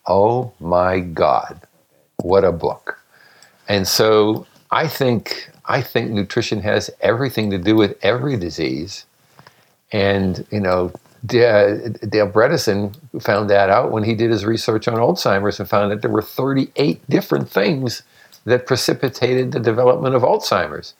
Oh 0.07 0.53
my 0.59 0.99
God, 0.99 1.61
what 2.17 2.45
a 2.45 2.53
book! 2.53 3.00
And 3.69 3.87
so 3.87 4.47
I 4.71 4.88
think 4.88 5.49
I 5.67 5.81
think 5.81 6.11
nutrition 6.11 6.61
has 6.61 6.91
everything 7.00 7.50
to 7.50 7.59
do 7.59 7.75
with 7.76 7.97
every 8.03 8.37
disease 8.37 9.07
and, 9.94 10.44
you 10.50 10.58
know, 10.58 10.92
Dale 11.24 12.28
Bredesen 12.28 12.96
found 13.22 13.48
that 13.48 13.70
out 13.70 13.92
when 13.92 14.02
he 14.02 14.16
did 14.16 14.32
his 14.32 14.44
research 14.44 14.88
on 14.88 14.96
Alzheimer's 14.96 15.60
and 15.60 15.70
found 15.70 15.92
that 15.92 16.02
there 16.02 16.10
were 16.10 16.20
38 16.20 17.00
different 17.08 17.48
things 17.48 18.02
that 18.44 18.66
precipitated 18.66 19.52
the 19.52 19.60
development 19.60 20.16
of 20.16 20.22
Alzheimer's. 20.22 20.94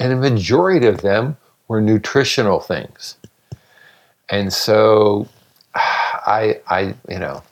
And 0.00 0.12
a 0.12 0.16
majority 0.16 0.88
of 0.88 1.02
them 1.02 1.36
were 1.68 1.80
nutritional 1.80 2.58
things. 2.58 3.14
And 4.28 4.52
so 4.52 5.28
I, 5.74 6.60
I, 6.66 6.94
you 7.08 7.20
know, 7.20 7.44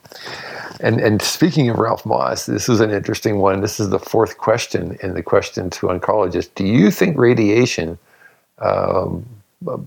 and 0.81 1.01
and 1.01 1.23
speaking 1.23 1.71
of 1.71 1.79
Ralph 1.79 2.05
Moss, 2.05 2.47
this 2.47 2.69
is 2.69 2.81
an 2.81 2.91
interesting 2.91 3.39
one. 3.39 3.61
This 3.61 3.81
is 3.81 3.91
the 3.91 3.99
fourth 3.99 4.39
question 4.39 4.99
in 5.03 5.15
the 5.15 5.23
question 5.23 5.71
to 5.71 5.87
oncologists. 5.87 6.51
Do 6.55 6.65
you 6.65 6.91
think 6.91 7.17
radiation 7.17 7.99
um, 8.59 9.25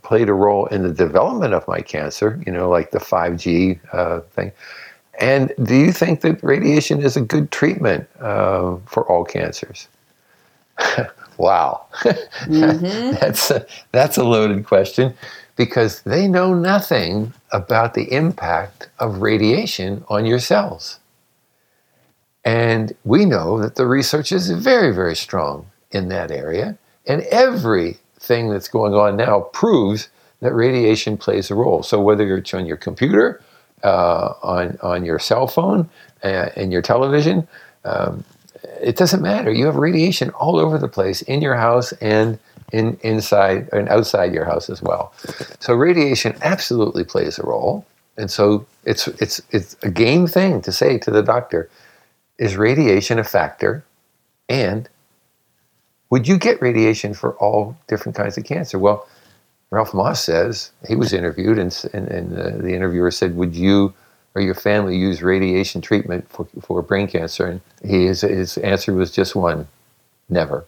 played 0.03 0.29
a 0.29 0.33
role 0.33 0.65
in 0.67 0.83
the 0.83 0.93
development 0.93 1.53
of 1.53 1.67
my 1.67 1.81
cancer? 1.81 2.41
You 2.45 2.51
know, 2.51 2.69
like 2.69 2.91
the 2.91 2.99
five 2.99 3.37
G 3.37 3.79
uh, 3.93 4.21
thing. 4.21 4.51
And 5.19 5.53
do 5.63 5.75
you 5.75 5.91
think 5.91 6.21
that 6.21 6.43
radiation 6.43 7.01
is 7.01 7.15
a 7.15 7.21
good 7.21 7.51
treatment 7.51 8.07
uh, 8.19 8.77
for 8.85 9.07
all 9.07 9.23
cancers? 9.23 9.87
wow, 11.37 11.85
mm-hmm. 11.93 13.11
that's 13.19 13.51
a, 13.51 13.65
that's 13.91 14.17
a 14.17 14.23
loaded 14.23 14.65
question 14.65 15.13
because 15.55 16.01
they 16.03 16.27
know 16.27 16.53
nothing 16.55 17.33
about 17.51 17.93
the 17.93 18.11
impact 18.11 18.89
of 18.99 19.21
radiation 19.21 20.03
on 20.09 20.25
your 20.25 20.39
cells. 20.39 20.99
And 22.43 22.95
we 23.03 23.25
know 23.25 23.59
that 23.61 23.75
the 23.75 23.85
research 23.85 24.31
is 24.31 24.49
very, 24.49 24.93
very 24.93 25.15
strong 25.15 25.67
in 25.91 26.09
that 26.09 26.31
area. 26.31 26.77
And 27.05 27.21
everything 28.21 28.49
that's 28.49 28.67
going 28.67 28.93
on 28.93 29.15
now 29.15 29.41
proves 29.53 30.09
that 30.41 30.53
radiation 30.53 31.17
plays 31.17 31.51
a 31.51 31.55
role. 31.55 31.83
So 31.83 31.99
whether 31.99 32.37
it's 32.37 32.53
on 32.53 32.65
your 32.65 32.77
computer, 32.77 33.41
uh, 33.83 34.33
on, 34.43 34.77
on 34.81 35.05
your 35.05 35.19
cell 35.19 35.47
phone, 35.47 35.89
uh, 36.23 36.49
and 36.55 36.71
your 36.71 36.81
television, 36.81 37.47
um, 37.83 38.23
it 38.79 38.95
doesn't 38.95 39.21
matter. 39.21 39.51
You 39.51 39.65
have 39.65 39.75
radiation 39.75 40.29
all 40.31 40.59
over 40.59 40.77
the 40.77 40.87
place 40.87 41.23
in 41.23 41.41
your 41.41 41.55
house 41.55 41.93
and 41.93 42.37
in, 42.71 42.97
inside 43.01 43.69
and 43.73 43.89
outside 43.89 44.33
your 44.33 44.45
house 44.45 44.69
as 44.69 44.81
well. 44.81 45.13
So 45.59 45.73
radiation 45.73 46.35
absolutely 46.43 47.03
plays 47.03 47.39
a 47.39 47.43
role. 47.43 47.85
And 48.17 48.29
so 48.29 48.65
it's 48.85 49.07
it's 49.07 49.41
it's 49.51 49.75
a 49.81 49.89
game 49.89 50.27
thing 50.27 50.61
to 50.61 50.71
say 50.71 50.99
to 50.99 51.11
the 51.11 51.23
doctor, 51.23 51.69
is 52.37 52.55
radiation 52.55 53.17
a 53.19 53.23
factor? 53.23 53.83
And 54.47 54.87
would 56.11 56.27
you 56.27 56.37
get 56.37 56.61
radiation 56.61 57.15
for 57.15 57.33
all 57.37 57.75
different 57.87 58.15
kinds 58.15 58.37
of 58.37 58.43
cancer? 58.43 58.77
Well, 58.77 59.07
Ralph 59.71 59.93
Moss 59.93 60.23
says 60.23 60.71
he 60.87 60.95
was 60.95 61.13
interviewed, 61.13 61.57
and, 61.57 61.85
and, 61.93 62.07
and 62.09 62.39
uh, 62.39 62.49
the 62.57 62.75
interviewer 62.75 63.09
said, 63.09 63.35
"Would 63.35 63.55
you 63.55 63.93
or 64.35 64.41
your 64.41 64.53
family 64.53 64.97
use 64.97 65.23
radiation 65.23 65.81
treatment 65.81 66.29
for, 66.29 66.47
for 66.61 66.81
brain 66.83 67.07
cancer?" 67.07 67.47
And 67.47 67.61
he, 67.83 68.05
his, 68.05 68.21
his 68.21 68.57
answer 68.57 68.93
was 68.93 69.09
just 69.09 69.35
one: 69.35 69.67
never. 70.29 70.65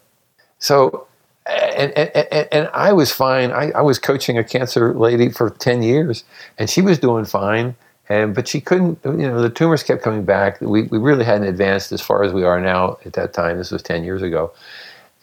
So 0.57 1.07
and, 1.45 1.91
and, 1.97 2.47
and 2.51 2.69
I 2.73 2.93
was 2.93 3.11
fine. 3.11 3.51
I, 3.51 3.71
I 3.71 3.81
was 3.81 3.99
coaching 3.99 4.37
a 4.37 4.43
cancer 4.43 4.93
lady 4.93 5.29
for 5.29 5.49
10 5.49 5.83
years, 5.83 6.23
and 6.57 6.69
she 6.69 6.81
was 6.81 6.97
doing 6.97 7.25
fine. 7.25 7.75
And, 8.09 8.35
but 8.35 8.47
she 8.47 8.59
couldn't, 8.59 8.99
you 9.05 9.13
know, 9.13 9.41
the 9.41 9.49
tumors 9.49 9.81
kept 9.81 10.03
coming 10.03 10.25
back. 10.25 10.59
We, 10.61 10.83
we 10.83 10.97
really 10.97 11.23
hadn't 11.23 11.47
advanced 11.47 11.91
as 11.91 12.01
far 12.01 12.23
as 12.23 12.33
we 12.33 12.43
are 12.43 12.59
now 12.59 12.97
at 13.05 13.13
that 13.13 13.33
time. 13.33 13.57
This 13.57 13.71
was 13.71 13.81
10 13.81 14.03
years 14.03 14.21
ago. 14.21 14.51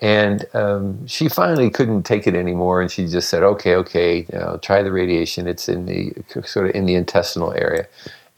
And 0.00 0.46
um, 0.54 1.06
she 1.06 1.28
finally 1.28 1.68
couldn't 1.68 2.04
take 2.04 2.26
it 2.26 2.34
anymore, 2.34 2.80
and 2.80 2.90
she 2.90 3.06
just 3.06 3.28
said, 3.28 3.42
"Okay, 3.42 3.74
okay, 3.76 4.26
you 4.32 4.38
know, 4.38 4.58
try 4.62 4.82
the 4.82 4.92
radiation. 4.92 5.46
It's 5.46 5.68
in 5.68 5.84
the 5.86 6.14
sort 6.46 6.70
of 6.70 6.74
in 6.74 6.86
the 6.86 6.94
intestinal 6.94 7.52
area." 7.52 7.86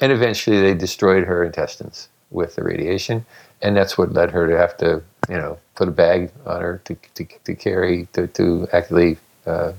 And 0.00 0.11
eventually, 0.11 0.61
they 0.61 0.75
destroyed 0.75 1.25
her 1.25 1.45
intestines 1.45 2.09
with 2.31 2.57
the 2.57 2.64
radiation, 2.64 3.25
and 3.61 3.76
that's 3.76 3.97
what 3.97 4.12
led 4.12 4.33
her 4.33 4.49
to 4.49 4.59
have 4.59 4.76
to, 4.78 5.02
you 5.28 5.37
know, 5.37 5.57
put 5.76 5.87
a 5.87 5.92
bag 5.92 6.33
on 6.47 6.61
her 6.61 6.81
to, 6.85 6.97
to, 7.14 7.25
to 7.45 7.54
carry 7.54 8.09
to, 8.12 8.26
to 8.26 8.66
actually 8.73 9.19
uh, 9.47 9.73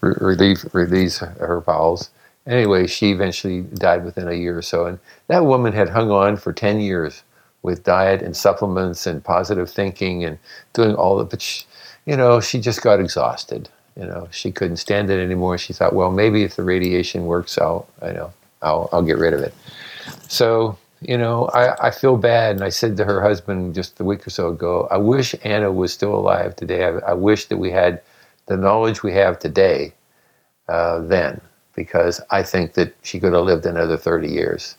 re- 0.00 0.14
relieve 0.18 0.64
release 0.72 1.18
her 1.18 1.60
bowels. 1.60 2.08
Anyway, 2.46 2.86
she 2.86 3.10
eventually 3.10 3.60
died 3.60 4.02
within 4.02 4.28
a 4.28 4.32
year 4.32 4.56
or 4.56 4.62
so, 4.62 4.86
and 4.86 4.98
that 5.26 5.44
woman 5.44 5.74
had 5.74 5.90
hung 5.90 6.10
on 6.10 6.38
for 6.38 6.54
ten 6.54 6.80
years 6.80 7.22
with 7.62 7.84
diet 7.84 8.22
and 8.22 8.36
supplements 8.36 9.06
and 9.06 9.22
positive 9.22 9.70
thinking 9.70 10.24
and 10.24 10.38
doing 10.72 10.94
all 10.94 11.18
the, 11.18 11.24
but 11.24 11.42
she, 11.42 11.64
you 12.06 12.16
know, 12.16 12.40
she 12.40 12.60
just 12.60 12.82
got 12.82 13.00
exhausted. 13.00 13.68
You 13.96 14.06
know, 14.06 14.28
she 14.30 14.52
couldn't 14.52 14.76
stand 14.76 15.10
it 15.10 15.22
anymore. 15.22 15.58
She 15.58 15.72
thought, 15.72 15.94
well, 15.94 16.10
maybe 16.10 16.42
if 16.42 16.56
the 16.56 16.62
radiation 16.62 17.26
works 17.26 17.58
out, 17.58 17.86
I 18.00 18.12
know, 18.12 18.32
I'll, 18.62 18.88
I'll 18.92 19.02
get 19.02 19.18
rid 19.18 19.34
of 19.34 19.40
it. 19.40 19.54
So 20.28 20.78
you 21.00 21.16
know, 21.16 21.46
I, 21.48 21.88
I 21.88 21.90
feel 21.90 22.16
bad. 22.16 22.56
And 22.56 22.64
I 22.64 22.68
said 22.68 22.96
to 22.98 23.04
her 23.04 23.20
husband 23.20 23.74
just 23.74 23.98
a 24.00 24.04
week 24.04 24.26
or 24.26 24.30
so 24.30 24.48
ago, 24.48 24.86
I 24.90 24.98
wish 24.98 25.34
Anna 25.44 25.72
was 25.72 25.92
still 25.92 26.14
alive 26.14 26.56
today. 26.56 26.84
I, 26.84 26.90
I 26.98 27.12
wish 27.14 27.46
that 27.46 27.56
we 27.56 27.70
had 27.70 28.02
the 28.46 28.56
knowledge 28.56 29.02
we 29.02 29.12
have 29.12 29.38
today 29.38 29.94
uh, 30.68 31.00
then, 31.00 31.40
because 31.74 32.20
I 32.30 32.42
think 32.42 32.74
that 32.74 32.94
she 33.02 33.18
could 33.18 33.32
have 33.32 33.44
lived 33.44 33.66
another 33.66 33.96
30 33.96 34.28
years. 34.28 34.76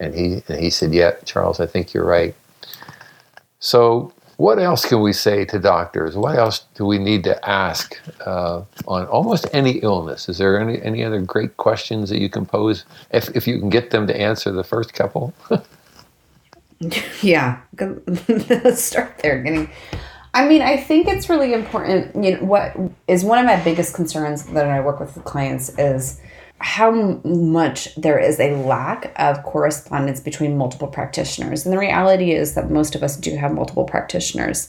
And 0.00 0.14
he, 0.14 0.42
and 0.48 0.58
he 0.58 0.70
said, 0.70 0.92
Yeah, 0.92 1.12
Charles, 1.24 1.60
I 1.60 1.66
think 1.66 1.94
you're 1.94 2.06
right. 2.06 2.34
So 3.60 4.12
what 4.40 4.58
else 4.58 4.86
can 4.86 5.02
we 5.02 5.12
say 5.12 5.44
to 5.44 5.58
doctors? 5.58 6.16
What 6.16 6.38
else 6.38 6.64
do 6.74 6.86
we 6.86 6.96
need 6.96 7.24
to 7.24 7.46
ask 7.46 8.00
uh, 8.24 8.62
on 8.88 9.06
almost 9.08 9.46
any 9.52 9.72
illness? 9.80 10.30
Is 10.30 10.38
there 10.38 10.58
any, 10.58 10.80
any 10.80 11.04
other 11.04 11.20
great 11.20 11.58
questions 11.58 12.08
that 12.08 12.18
you 12.18 12.30
can 12.30 12.46
pose 12.46 12.86
if, 13.10 13.28
if 13.36 13.46
you 13.46 13.58
can 13.58 13.68
get 13.68 13.90
them 13.90 14.06
to 14.06 14.18
answer 14.18 14.50
the 14.50 14.64
first 14.64 14.94
couple? 14.94 15.34
yeah, 17.20 17.60
let's 18.48 18.82
start 18.82 19.18
there. 19.18 19.42
Getting, 19.42 19.68
I 20.32 20.48
mean, 20.48 20.62
I 20.62 20.78
think 20.78 21.06
it's 21.06 21.28
really 21.28 21.52
important. 21.52 22.24
You 22.24 22.38
know, 22.38 22.44
what 22.44 22.74
is 23.08 23.22
one 23.22 23.38
of 23.38 23.44
my 23.44 23.62
biggest 23.62 23.94
concerns 23.94 24.46
that 24.46 24.66
I 24.66 24.80
work 24.80 25.00
with 25.00 25.22
clients 25.24 25.78
is 25.78 26.18
how 26.60 26.90
much 27.24 27.94
there 27.94 28.18
is 28.18 28.38
a 28.38 28.54
lack 28.56 29.12
of 29.16 29.42
correspondence 29.42 30.20
between 30.20 30.58
multiple 30.58 30.88
practitioners. 30.88 31.64
And 31.64 31.72
the 31.72 31.78
reality 31.78 32.32
is 32.32 32.54
that 32.54 32.70
most 32.70 32.94
of 32.94 33.02
us 33.02 33.16
do 33.16 33.34
have 33.36 33.52
multiple 33.52 33.84
practitioners. 33.84 34.68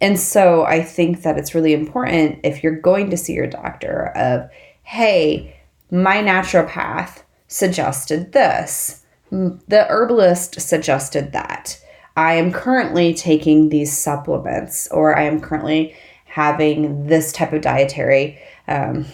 And 0.00 0.18
so 0.18 0.64
I 0.64 0.82
think 0.82 1.22
that 1.22 1.38
it's 1.38 1.54
really 1.54 1.72
important 1.72 2.40
if 2.42 2.62
you're 2.62 2.80
going 2.80 3.10
to 3.10 3.16
see 3.16 3.34
your 3.34 3.46
doctor 3.46 4.12
of, 4.16 4.50
hey, 4.82 5.56
my 5.90 6.16
naturopath 6.16 7.22
suggested 7.46 8.32
this. 8.32 9.04
The 9.30 9.86
herbalist 9.88 10.60
suggested 10.60 11.32
that. 11.32 11.80
I 12.16 12.34
am 12.34 12.50
currently 12.50 13.14
taking 13.14 13.68
these 13.68 13.96
supplements, 13.96 14.88
or 14.88 15.16
I 15.16 15.22
am 15.22 15.40
currently 15.40 15.94
having 16.24 17.06
this 17.06 17.32
type 17.32 17.52
of 17.52 17.60
dietary 17.60 18.38
um, 18.66 19.06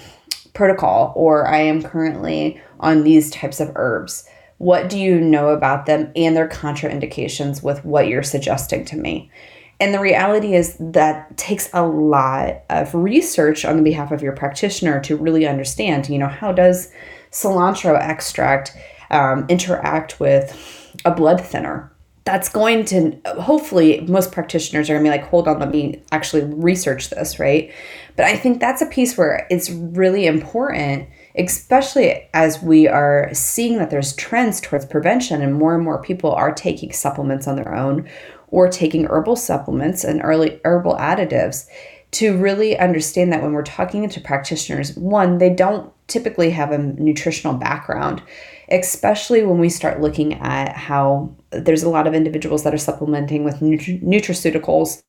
protocol 0.57 1.13
or 1.15 1.47
I 1.47 1.59
am 1.59 1.83
currently 1.83 2.61
on 2.81 3.05
these 3.05 3.31
types 3.31 3.61
of 3.61 3.73
herbs. 3.77 4.29
What 4.59 4.89
do 4.89 4.99
you 4.99 5.21
know 5.21 5.51
about 5.51 5.87
them 5.87 6.11
and 6.17 6.35
their 6.35 6.49
contraindications 6.49 7.63
with 7.63 7.85
what 7.85 8.09
you're 8.09 8.23
suggesting 8.23 8.85
to 8.87 8.97
me? 8.97 9.31
And 9.79 9.93
the 9.93 10.01
reality 10.01 10.55
is 10.55 10.77
that 10.81 11.37
takes 11.37 11.69
a 11.75 11.87
lot 11.87 12.63
of 12.71 12.95
research 12.95 13.65
on 13.65 13.77
the 13.77 13.83
behalf 13.83 14.11
of 14.11 14.23
your 14.23 14.33
practitioner 14.33 15.01
to 15.03 15.17
really 15.17 15.47
understand, 15.47 16.09
you 16.09 16.19
know, 16.19 16.29
how 16.29 16.53
does 16.53 16.91
cilantro 17.31 18.01
extract 18.01 18.75
um, 19.11 19.45
interact 19.51 20.19
with 20.19 20.95
a 21.05 21.11
blood 21.11 21.41
thinner? 21.45 21.93
That's 22.25 22.49
going 22.49 22.87
to 22.87 23.21
hopefully 23.39 24.01
most 24.09 24.33
practitioners 24.33 24.89
are 24.89 24.95
gonna 24.95 25.05
be 25.05 25.11
like, 25.11 25.29
hold 25.29 25.47
on, 25.47 25.59
let 25.59 25.71
me 25.71 26.03
actually 26.11 26.45
research 26.45 27.11
this, 27.11 27.39
right? 27.39 27.71
But 28.17 28.25
I 28.25 28.37
think 28.37 28.61
that's 28.61 28.83
a 28.83 28.87
piece 28.87 29.17
where 29.17 29.47
it's 29.51 29.71
really 29.71 30.27
important, 30.27 31.09
especially 31.37 32.29
as 32.33 32.63
we 32.63 32.89
are 32.89 33.29
seeing 33.33 33.79
that 33.79 33.91
there's 33.91 34.17
trends 34.17 34.61
towards 34.61 34.87
prevention 34.87 35.43
and 35.43 35.55
more 35.55 35.75
and 35.75 35.85
more 35.85 36.03
people 36.03 36.33
are 36.33 36.53
taking 36.53 36.93
supplements 36.93 37.47
on 37.47 37.57
their 37.57 37.75
own 37.75 38.09
or 38.49 38.69
taking 38.69 39.07
herbal 39.07 39.37
supplements 39.37 40.03
and 40.03 40.23
early 40.25 40.61
herbal 40.65 40.95
additives 40.97 41.67
to 42.13 42.37
really 42.39 42.79
understand 42.79 43.33
that 43.33 43.43
when 43.43 43.53
we're 43.53 43.63
talking 43.63 44.09
to 44.09 44.21
practitioners, 44.21 44.97
one, 44.97 45.39
they 45.39 45.51
don't 45.51 45.93
typically 46.07 46.51
have 46.51 46.71
a 46.71 46.79
nutritional 46.79 47.55
background, 47.55 48.23
especially 48.71 49.43
when 49.43 49.59
we 49.59 49.69
start 49.69 50.01
looking 50.01 50.35
at 50.35 50.75
how 50.77 51.35
there's 51.51 51.83
a 51.83 51.91
lot 51.91 52.07
of 52.07 52.15
individuals 52.15 52.63
that 52.63 52.73
are 52.73 52.79
supplementing 52.79 53.45
with 53.45 53.61
nutraceuticals, 53.61 55.03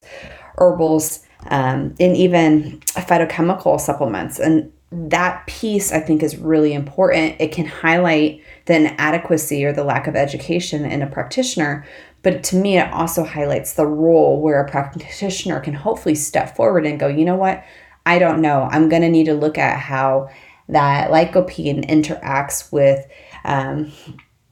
herbals, 0.58 1.26
um, 1.48 1.96
and 2.00 2.16
even 2.16 2.80
phytochemical 2.80 3.80
supplements. 3.80 4.40
And 4.40 4.72
that 4.92 5.46
piece 5.48 5.92
I 5.92 6.00
think 6.00 6.24
is 6.24 6.38
really 6.38 6.74
important. 6.74 7.36
It 7.40 7.52
can 7.52 7.66
highlight 7.66 8.42
the 8.66 8.76
inadequacy 8.76 9.66
or 9.66 9.74
the 9.74 9.84
lack 9.84 10.08
of 10.08 10.16
education 10.16 10.86
in 10.86 11.02
a 11.02 11.08
practitioner, 11.08 11.86
but 12.24 12.44
to 12.46 12.56
me, 12.56 12.78
it 12.78 12.92
also 12.92 13.24
highlights 13.24 13.74
the 13.74 13.86
role 13.86 14.42
where 14.42 14.62
a 14.62 14.70
practitioner 14.70 15.60
can 15.60 15.74
hopefully 15.74 16.16
step 16.16 16.56
forward 16.56 16.86
and 16.86 17.00
go, 17.00 17.08
you 17.08 17.24
know 17.24 17.36
what? 17.36 17.64
I 18.06 18.20
don't 18.20 18.42
know. 18.42 18.68
I'm 18.72 18.90
going 18.90 19.02
to 19.02 19.10
need 19.10 19.26
to 19.26 19.34
look 19.34 19.58
at 19.58 19.80
how 19.80 20.30
that 20.70 21.10
lycopene 21.10 21.88
interacts 21.90 22.72
with 22.72 23.06
um, 23.46 23.92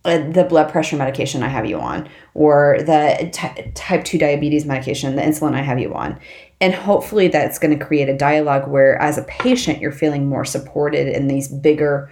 the 0.05 0.45
blood 0.47 0.71
pressure 0.71 0.95
medication 0.95 1.43
I 1.43 1.47
have 1.47 1.65
you 1.65 1.79
on, 1.79 2.07
or 2.33 2.77
the 2.79 3.29
type 3.75 4.05
2 4.05 4.17
diabetes 4.17 4.65
medication, 4.65 5.15
the 5.15 5.21
insulin 5.21 5.55
I 5.55 5.61
have 5.61 5.79
you 5.79 5.93
on. 5.93 6.19
And 6.61 6.73
hopefully 6.73 7.27
that's 7.27 7.59
going 7.59 7.77
to 7.77 7.85
create 7.85 8.07
a 8.07 8.15
dialogue 8.15 8.69
where, 8.69 9.01
as 9.01 9.17
a 9.17 9.23
patient, 9.23 9.81
you're 9.81 9.91
feeling 9.91 10.27
more 10.27 10.45
supported 10.45 11.07
in 11.07 11.27
these 11.27 11.47
bigger 11.47 12.11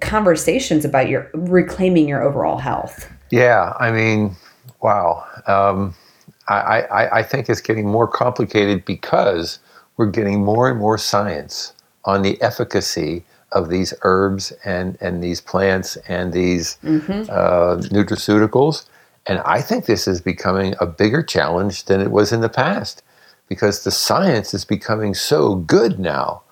conversations 0.00 0.84
about 0.84 1.08
your 1.08 1.30
reclaiming 1.34 2.08
your 2.08 2.22
overall 2.22 2.58
health. 2.58 3.10
Yeah, 3.30 3.74
I 3.78 3.90
mean, 3.90 4.36
wow. 4.80 5.24
Um, 5.46 5.94
I, 6.48 6.82
I, 6.82 7.18
I 7.18 7.22
think 7.22 7.48
it's 7.48 7.60
getting 7.60 7.88
more 7.88 8.06
complicated 8.06 8.84
because 8.84 9.58
we're 9.96 10.10
getting 10.10 10.44
more 10.44 10.68
and 10.70 10.78
more 10.78 10.98
science 10.98 11.72
on 12.04 12.22
the 12.22 12.40
efficacy 12.42 13.24
of 13.54 13.70
these 13.70 13.94
herbs 14.02 14.52
and, 14.64 14.98
and 15.00 15.22
these 15.22 15.40
plants 15.40 15.96
and 16.08 16.32
these 16.32 16.76
mm-hmm. 16.84 17.22
uh, 17.30 17.76
nutraceuticals. 17.88 18.86
And 19.26 19.38
I 19.40 19.62
think 19.62 19.86
this 19.86 20.06
is 20.06 20.20
becoming 20.20 20.74
a 20.80 20.86
bigger 20.86 21.22
challenge 21.22 21.84
than 21.84 22.00
it 22.00 22.10
was 22.10 22.32
in 22.32 22.40
the 22.40 22.48
past 22.48 23.02
because 23.48 23.84
the 23.84 23.90
science 23.90 24.52
is 24.52 24.64
becoming 24.64 25.14
so 25.14 25.54
good 25.54 25.98
now. 25.98 26.42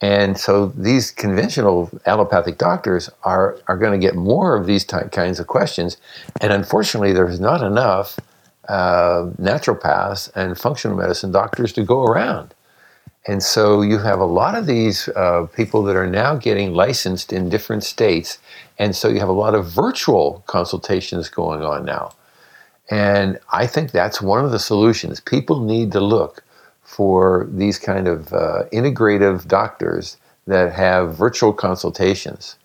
And 0.00 0.38
so 0.38 0.68
these 0.68 1.10
conventional 1.10 1.90
allopathic 2.06 2.56
doctors 2.56 3.10
are, 3.22 3.58
are 3.68 3.76
going 3.76 3.92
to 3.92 4.04
get 4.04 4.16
more 4.16 4.56
of 4.56 4.66
these 4.66 4.84
ty- 4.84 5.08
kinds 5.08 5.38
of 5.38 5.46
questions. 5.46 5.98
And 6.40 6.52
unfortunately, 6.52 7.12
there's 7.12 7.38
not 7.38 7.62
enough 7.62 8.18
uh, 8.68 9.30
naturopaths 9.38 10.30
and 10.34 10.56
functional 10.56 10.96
medicine 10.96 11.32
doctors 11.32 11.72
to 11.74 11.84
go 11.84 12.04
around. 12.04 12.54
And 13.26 13.42
so 13.42 13.82
you 13.82 13.98
have 13.98 14.18
a 14.18 14.24
lot 14.24 14.54
of 14.54 14.66
these 14.66 15.08
uh, 15.08 15.46
people 15.54 15.82
that 15.84 15.96
are 15.96 16.06
now 16.06 16.36
getting 16.36 16.72
licensed 16.72 17.32
in 17.32 17.48
different 17.48 17.84
states. 17.84 18.38
And 18.78 18.96
so 18.96 19.08
you 19.08 19.20
have 19.20 19.28
a 19.28 19.32
lot 19.32 19.54
of 19.54 19.66
virtual 19.66 20.42
consultations 20.46 21.28
going 21.28 21.62
on 21.62 21.84
now. 21.84 22.12
And 22.90 23.38
I 23.52 23.66
think 23.66 23.92
that's 23.92 24.20
one 24.20 24.44
of 24.44 24.50
the 24.50 24.58
solutions. 24.58 25.20
People 25.20 25.60
need 25.64 25.92
to 25.92 26.00
look 26.00 26.42
for 26.82 27.46
these 27.52 27.78
kind 27.78 28.08
of 28.08 28.32
uh, 28.32 28.64
integrative 28.72 29.46
doctors 29.46 30.16
that 30.46 30.72
have 30.72 31.14
virtual 31.14 31.52
consultations. 31.52 32.56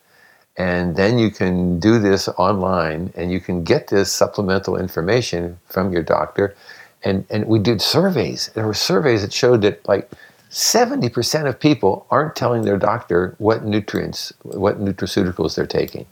And 0.57 0.95
then 0.95 1.19
you 1.19 1.31
can 1.31 1.79
do 1.79 1.99
this 1.99 2.29
online 2.29 3.11
and 3.15 3.31
you 3.31 3.39
can 3.39 3.63
get 3.63 3.87
this 3.87 4.11
supplemental 4.11 4.77
information 4.77 5.59
from 5.67 5.91
your 5.91 6.01
doctor. 6.01 6.55
And, 7.03 7.25
and 7.29 7.45
we 7.45 7.59
did 7.59 7.81
surveys. 7.81 8.49
There 8.55 8.65
were 8.65 8.73
surveys 8.73 9.21
that 9.21 9.33
showed 9.33 9.61
that 9.61 9.85
like 9.87 10.09
70% 10.55 11.49
of 11.49 11.59
people 11.59 12.07
aren't 12.09 12.33
telling 12.33 12.61
their 12.61 12.77
doctor 12.77 13.35
what 13.39 13.65
nutrients, 13.65 14.31
what 14.43 14.79
nutraceuticals 14.79 15.55
they're 15.55 15.67
taking. 15.67 16.05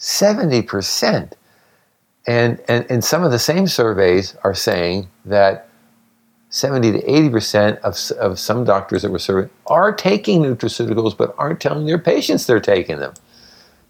70%. 0.00 1.32
And, 2.26 2.60
and, 2.66 2.86
and 2.90 3.04
some 3.04 3.22
of 3.22 3.30
the 3.30 3.38
same 3.38 3.68
surveys 3.68 4.34
are 4.42 4.52
saying 4.52 5.06
that 5.24 5.68
70 6.50 6.90
to 6.90 7.02
80% 7.02 7.78
of, 7.82 8.18
of 8.18 8.40
some 8.40 8.64
doctors 8.64 9.02
that 9.02 9.12
were 9.12 9.18
surveyed 9.20 9.50
are 9.68 9.92
taking 9.92 10.42
nutraceuticals 10.42 11.16
but 11.16 11.32
aren't 11.38 11.60
telling 11.60 11.86
their 11.86 11.96
patients 11.96 12.46
they're 12.46 12.58
taking 12.58 12.98
them. 12.98 13.14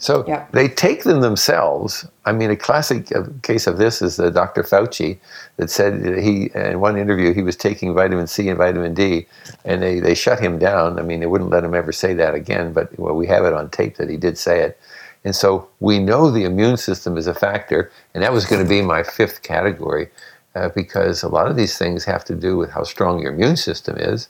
So 0.05 0.23
they 0.53 0.69
take 0.69 1.05
them 1.05 1.23
themselves. 1.23 2.07
I 2.27 2.33
mean, 2.33 2.51
a 2.51 2.57
classic 2.57 3.11
uh, 3.17 3.23
case 3.43 3.67
of 3.67 3.79
this 3.79 4.03
is 4.03 4.17
the 4.17 4.31
Dr. 4.31 4.63
Fauci 4.63 5.19
that 5.57 5.71
said 5.71 6.19
he, 6.19 6.51
in 6.55 6.79
one 6.79 6.99
interview, 6.99 7.33
he 7.33 7.41
was 7.41 7.57
taking 7.57 7.95
vitamin 7.95 8.27
C 8.27 8.51
and 8.51 8.59
vitamin 8.59 8.93
D, 8.93 9.27
and 9.65 9.83
they, 9.83 10.01
they 10.01 10.15
shut 10.15 10.39
him 10.39 10.59
down. 10.59 10.99
I 10.99 11.03
mean, 11.03 11.21
they 11.21 11.27
wouldn't 11.27 11.49
let 11.49 11.65
him 11.65 11.75
ever 11.75 11.91
say 11.91 12.13
that 12.13 12.35
again, 12.35 12.75
but 12.75 12.99
well, 12.99 13.15
we 13.15 13.27
have 13.29 13.47
it 13.47 13.55
on 13.55 13.71
tape 13.71 13.97
that 13.97 14.11
he 14.11 14.19
did 14.19 14.37
say 14.37 14.61
it. 14.61 14.79
And 15.25 15.35
so 15.35 15.71
we 15.81 15.99
know 15.99 16.31
the 16.31 16.45
immune 16.45 16.77
system 16.77 17.17
is 17.17 17.27
a 17.27 17.35
factor, 17.35 17.91
and 18.13 18.23
that 18.23 18.31
was 18.31 18.45
going 18.45 18.63
to 18.63 18.69
be 18.69 18.83
my 18.83 19.03
fifth 19.03 19.41
category, 19.43 20.11
uh, 20.55 20.69
because 20.69 21.23
a 21.23 21.29
lot 21.29 21.47
of 21.51 21.57
these 21.57 21.79
things 21.79 22.05
have 22.05 22.27
to 22.27 22.35
do 22.35 22.59
with 22.59 22.69
how 22.69 22.83
strong 22.83 23.21
your 23.21 23.33
immune 23.33 23.57
system 23.57 23.97
is. 23.97 24.29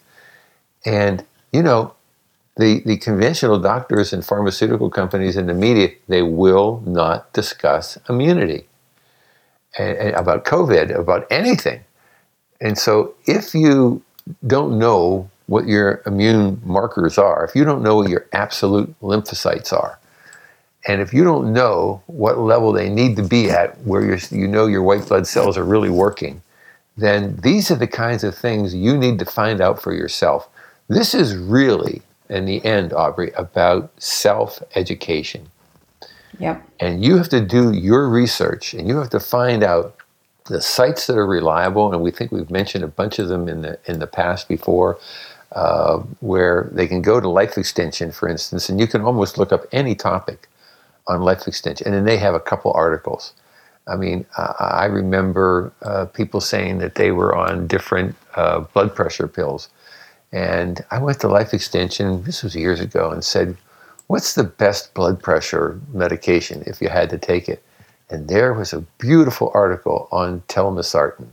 And, 0.87 1.25
you 1.53 1.64
know, 1.64 1.94
the, 2.57 2.83
the 2.87 2.97
conventional 2.97 3.59
doctors 3.59 4.12
and 4.12 4.25
pharmaceutical 4.25 4.90
companies 4.90 5.37
and 5.37 5.49
the 5.49 5.55
media, 5.55 5.90
they 6.09 6.23
will 6.23 6.83
not 6.87 7.33
discuss 7.33 7.99
immunity 8.09 8.67
and, 9.79 9.97
and 9.99 10.17
about 10.17 10.45
COVID, 10.45 10.97
about 10.97 11.27
anything. 11.31 11.85
And 12.61 12.79
so 12.79 13.14
if 13.27 13.55
you 13.55 14.03
don't 14.47 14.79
know 14.79 15.29
what 15.47 15.67
your 15.67 16.03
immune 16.07 16.62
markers 16.64 17.19
are, 17.19 17.45
if 17.45 17.55
you 17.55 17.64
don't 17.64 17.83
know 17.83 17.97
what 17.97 18.09
your 18.09 18.27
absolute 18.33 18.95
lymphocytes 19.01 19.73
are, 19.73 19.99
and 20.87 21.01
if 21.01 21.12
you 21.12 21.25
don't 21.25 21.53
know 21.53 22.03
what 22.07 22.38
level 22.38 22.73
they 22.73 22.88
need 22.88 23.17
to 23.17 23.23
be 23.23 23.51
at 23.51 23.79
where 23.81 24.17
you 24.31 24.47
know 24.47 24.67
your 24.67 24.83
white 24.83 25.09
blood 25.09 25.27
cells 25.27 25.57
are 25.57 25.64
really 25.64 25.90
working, 25.90 26.43
then 26.97 27.37
these 27.43 27.71
are 27.71 27.77
the 27.77 27.87
kinds 27.87 28.23
of 28.23 28.37
things 28.37 28.75
you 28.75 28.97
need 28.97 29.19
to 29.19 29.25
find 29.25 29.61
out 29.61 29.83
for 29.83 29.93
yourself. 29.93 30.49
This 30.88 31.14
is 31.14 31.37
really 31.37 32.03
in 32.29 32.45
the 32.47 32.65
end, 32.65 32.93
Aubrey, 32.93 33.33
about 33.33 33.91
self 34.01 34.63
education. 34.75 35.49
Yep. 36.39 36.69
And 36.81 37.05
you 37.05 37.17
have 37.17 37.29
to 37.29 37.41
do 37.41 37.73
your 37.73 38.09
research 38.09 38.75
and 38.75 38.89
you 38.89 38.97
have 38.99 39.11
to 39.11 39.21
find 39.21 39.63
out 39.63 39.97
the 40.47 40.61
sites 40.61 41.07
that 41.07 41.17
are 41.17 41.27
reliable. 41.27 41.93
And 41.93 42.03
we 42.03 42.11
think 42.11 42.33
we've 42.33 42.51
mentioned 42.51 42.85
a 42.85 42.89
bunch 42.89 43.19
of 43.19 43.29
them 43.29 43.49
in 43.49 43.63
the, 43.63 43.79
in 43.87 43.99
the 43.99 44.07
past 44.07 44.49
before, 44.49 44.99
uh, 45.53 45.99
where 46.21 46.69
they 46.73 46.87
can 46.87 47.03
go 47.03 47.21
to 47.21 47.29
Life 47.29 47.57
Extension, 47.57 48.11
for 48.11 48.29
instance, 48.29 48.69
and 48.69 48.81
you 48.81 48.87
can 48.87 49.03
almost 49.03 49.39
look 49.39 49.53
up 49.53 49.65
any 49.73 49.95
topic 49.95 50.49
on 51.07 51.23
Life 51.23 51.47
Extension. 51.47 51.87
And 51.87 51.95
then 51.95 52.05
they 52.05 52.19
have 52.19 52.35
a 52.35 52.41
couple 52.41 52.73
articles. 52.73 53.33
I 53.87 53.97
mean, 53.97 54.25
I 54.37 54.87
remember 54.87 55.71
uh, 55.83 56.07
people 56.07 56.41
saying 56.41 56.79
that 56.79 56.95
they 56.95 57.13
were 57.13 57.37
on 57.37 57.67
different 57.67 58.17
uh, 58.35 58.61
blood 58.61 58.95
pressure 58.95 59.29
pills 59.29 59.69
and 60.35 60.85
I 60.90 60.99
went 60.99 61.20
to 61.20 61.29
Life 61.29 61.55
Extension, 61.55 62.25
this 62.25 62.42
was 62.42 62.57
years 62.57 62.81
ago, 62.81 63.12
and 63.12 63.23
said, 63.23 63.57
What's 64.09 64.35
the 64.35 64.42
best 64.42 64.92
blood 64.92 65.23
pressure 65.23 65.81
medication 65.92 66.64
if 66.66 66.83
you 66.83 66.88
had 66.88 67.09
to 67.11 67.18
take 67.18 67.49
it? 67.49 67.62
And 68.11 68.29
there 68.29 68.53
was 68.53 68.73
a 68.73 68.81
beautiful 68.99 69.53
article 69.55 70.09
on 70.11 70.42
telmisartan 70.49 71.29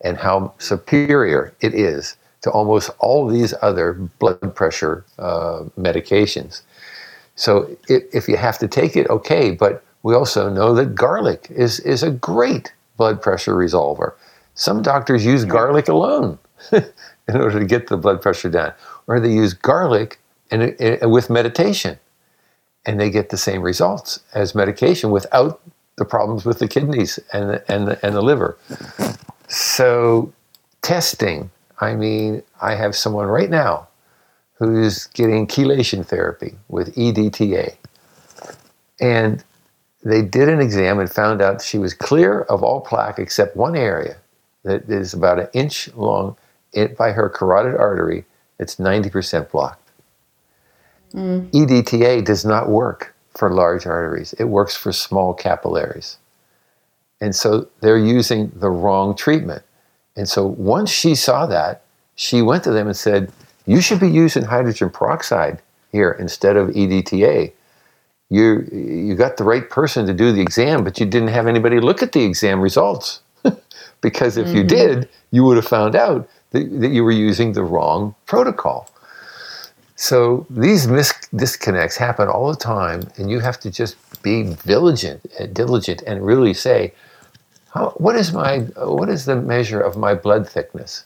and 0.00 0.16
how 0.16 0.54
superior 0.56 1.52
it 1.60 1.74
is 1.74 2.16
to 2.40 2.50
almost 2.50 2.88
all 2.98 3.28
these 3.28 3.52
other 3.60 3.92
blood 4.18 4.54
pressure 4.54 5.04
uh, 5.18 5.64
medications. 5.78 6.62
So 7.36 7.76
if, 7.88 8.04
if 8.12 8.26
you 8.26 8.38
have 8.38 8.58
to 8.58 8.68
take 8.68 8.96
it, 8.96 9.08
okay, 9.10 9.50
but 9.50 9.84
we 10.02 10.14
also 10.14 10.48
know 10.48 10.74
that 10.74 10.94
garlic 10.94 11.46
is, 11.50 11.78
is 11.80 12.02
a 12.02 12.10
great 12.10 12.72
blood 12.96 13.20
pressure 13.20 13.54
resolver. 13.54 14.14
Some 14.54 14.80
doctors 14.80 15.26
use 15.26 15.44
garlic 15.44 15.88
alone. 15.88 16.38
in 17.34 17.40
order 17.40 17.58
to 17.60 17.66
get 17.66 17.86
the 17.86 17.96
blood 17.96 18.20
pressure 18.20 18.50
down. 18.50 18.72
Or 19.06 19.20
they 19.20 19.32
use 19.32 19.54
garlic 19.54 20.18
and, 20.50 20.62
and, 20.80 21.10
with 21.10 21.30
meditation, 21.30 21.98
and 22.84 23.00
they 23.00 23.10
get 23.10 23.30
the 23.30 23.36
same 23.36 23.62
results 23.62 24.20
as 24.34 24.54
medication 24.54 25.10
without 25.10 25.60
the 25.96 26.04
problems 26.04 26.44
with 26.44 26.58
the 26.58 26.68
kidneys 26.68 27.18
and 27.32 27.50
the, 27.50 27.72
and 27.72 27.88
the, 27.88 28.04
and 28.04 28.14
the 28.14 28.22
liver. 28.22 28.58
So, 29.48 30.32
testing. 30.82 31.50
I 31.78 31.94
mean, 31.94 32.42
I 32.60 32.74
have 32.74 32.96
someone 32.96 33.26
right 33.26 33.50
now 33.50 33.88
who's 34.54 35.06
getting 35.08 35.46
chelation 35.46 36.04
therapy 36.04 36.56
with 36.68 36.94
EDTA. 36.94 37.76
And 39.00 39.42
they 40.02 40.22
did 40.22 40.48
an 40.48 40.60
exam 40.60 40.98
and 40.98 41.10
found 41.10 41.40
out 41.40 41.62
she 41.62 41.78
was 41.78 41.94
clear 41.94 42.42
of 42.42 42.62
all 42.62 42.80
plaque 42.80 43.18
except 43.18 43.56
one 43.56 43.76
area 43.76 44.16
that 44.62 44.88
is 44.88 45.14
about 45.14 45.38
an 45.38 45.48
inch 45.52 45.92
long 45.94 46.36
it, 46.72 46.96
by 46.96 47.12
her 47.12 47.28
carotid 47.28 47.74
artery, 47.74 48.24
it's 48.58 48.76
90% 48.76 49.50
blocked. 49.50 49.90
Mm. 51.12 51.50
EDTA 51.50 52.24
does 52.24 52.44
not 52.44 52.68
work 52.68 53.14
for 53.36 53.52
large 53.52 53.86
arteries, 53.86 54.32
it 54.34 54.44
works 54.44 54.76
for 54.76 54.92
small 54.92 55.32
capillaries. 55.34 56.18
And 57.20 57.34
so 57.34 57.68
they're 57.80 57.98
using 57.98 58.50
the 58.56 58.70
wrong 58.70 59.14
treatment. 59.14 59.62
And 60.16 60.28
so 60.28 60.46
once 60.46 60.90
she 60.90 61.14
saw 61.14 61.46
that, 61.46 61.82
she 62.14 62.42
went 62.42 62.64
to 62.64 62.72
them 62.72 62.86
and 62.86 62.96
said, 62.96 63.30
You 63.66 63.80
should 63.80 64.00
be 64.00 64.10
using 64.10 64.44
hydrogen 64.44 64.90
peroxide 64.90 65.60
here 65.92 66.12
instead 66.12 66.56
of 66.56 66.68
EDTA. 66.68 67.52
You, 68.30 68.68
you 68.72 69.14
got 69.16 69.36
the 69.36 69.44
right 69.44 69.68
person 69.68 70.06
to 70.06 70.14
do 70.14 70.32
the 70.32 70.40
exam, 70.40 70.84
but 70.84 71.00
you 71.00 71.06
didn't 71.06 71.28
have 71.28 71.46
anybody 71.46 71.80
look 71.80 72.02
at 72.02 72.12
the 72.12 72.22
exam 72.22 72.60
results. 72.60 73.20
because 74.00 74.36
if 74.36 74.46
mm-hmm. 74.46 74.56
you 74.56 74.64
did, 74.64 75.08
you 75.30 75.44
would 75.44 75.56
have 75.56 75.66
found 75.66 75.94
out 75.94 76.28
that, 76.50 76.80
that 76.80 76.90
you 76.90 77.04
were 77.04 77.10
using 77.10 77.52
the 77.52 77.62
wrong 77.62 78.14
protocol. 78.26 78.88
So 79.96 80.46
these 80.48 80.86
mis- 80.88 81.28
disconnects 81.34 81.96
happen 81.96 82.26
all 82.28 82.50
the 82.50 82.56
time, 82.56 83.02
and 83.16 83.30
you 83.30 83.40
have 83.40 83.60
to 83.60 83.70
just 83.70 83.96
be 84.22 84.42
vigilant, 84.44 85.20
uh, 85.38 85.46
diligent, 85.46 86.02
and 86.06 86.24
really 86.24 86.54
say, 86.54 86.94
"What 87.96 88.16
is 88.16 88.32
my 88.32 88.60
what 89.00 89.08
is 89.10 89.26
the 89.26 89.36
measure 89.36 89.80
of 89.80 89.96
my 89.96 90.14
blood 90.14 90.48
thickness?" 90.48 91.04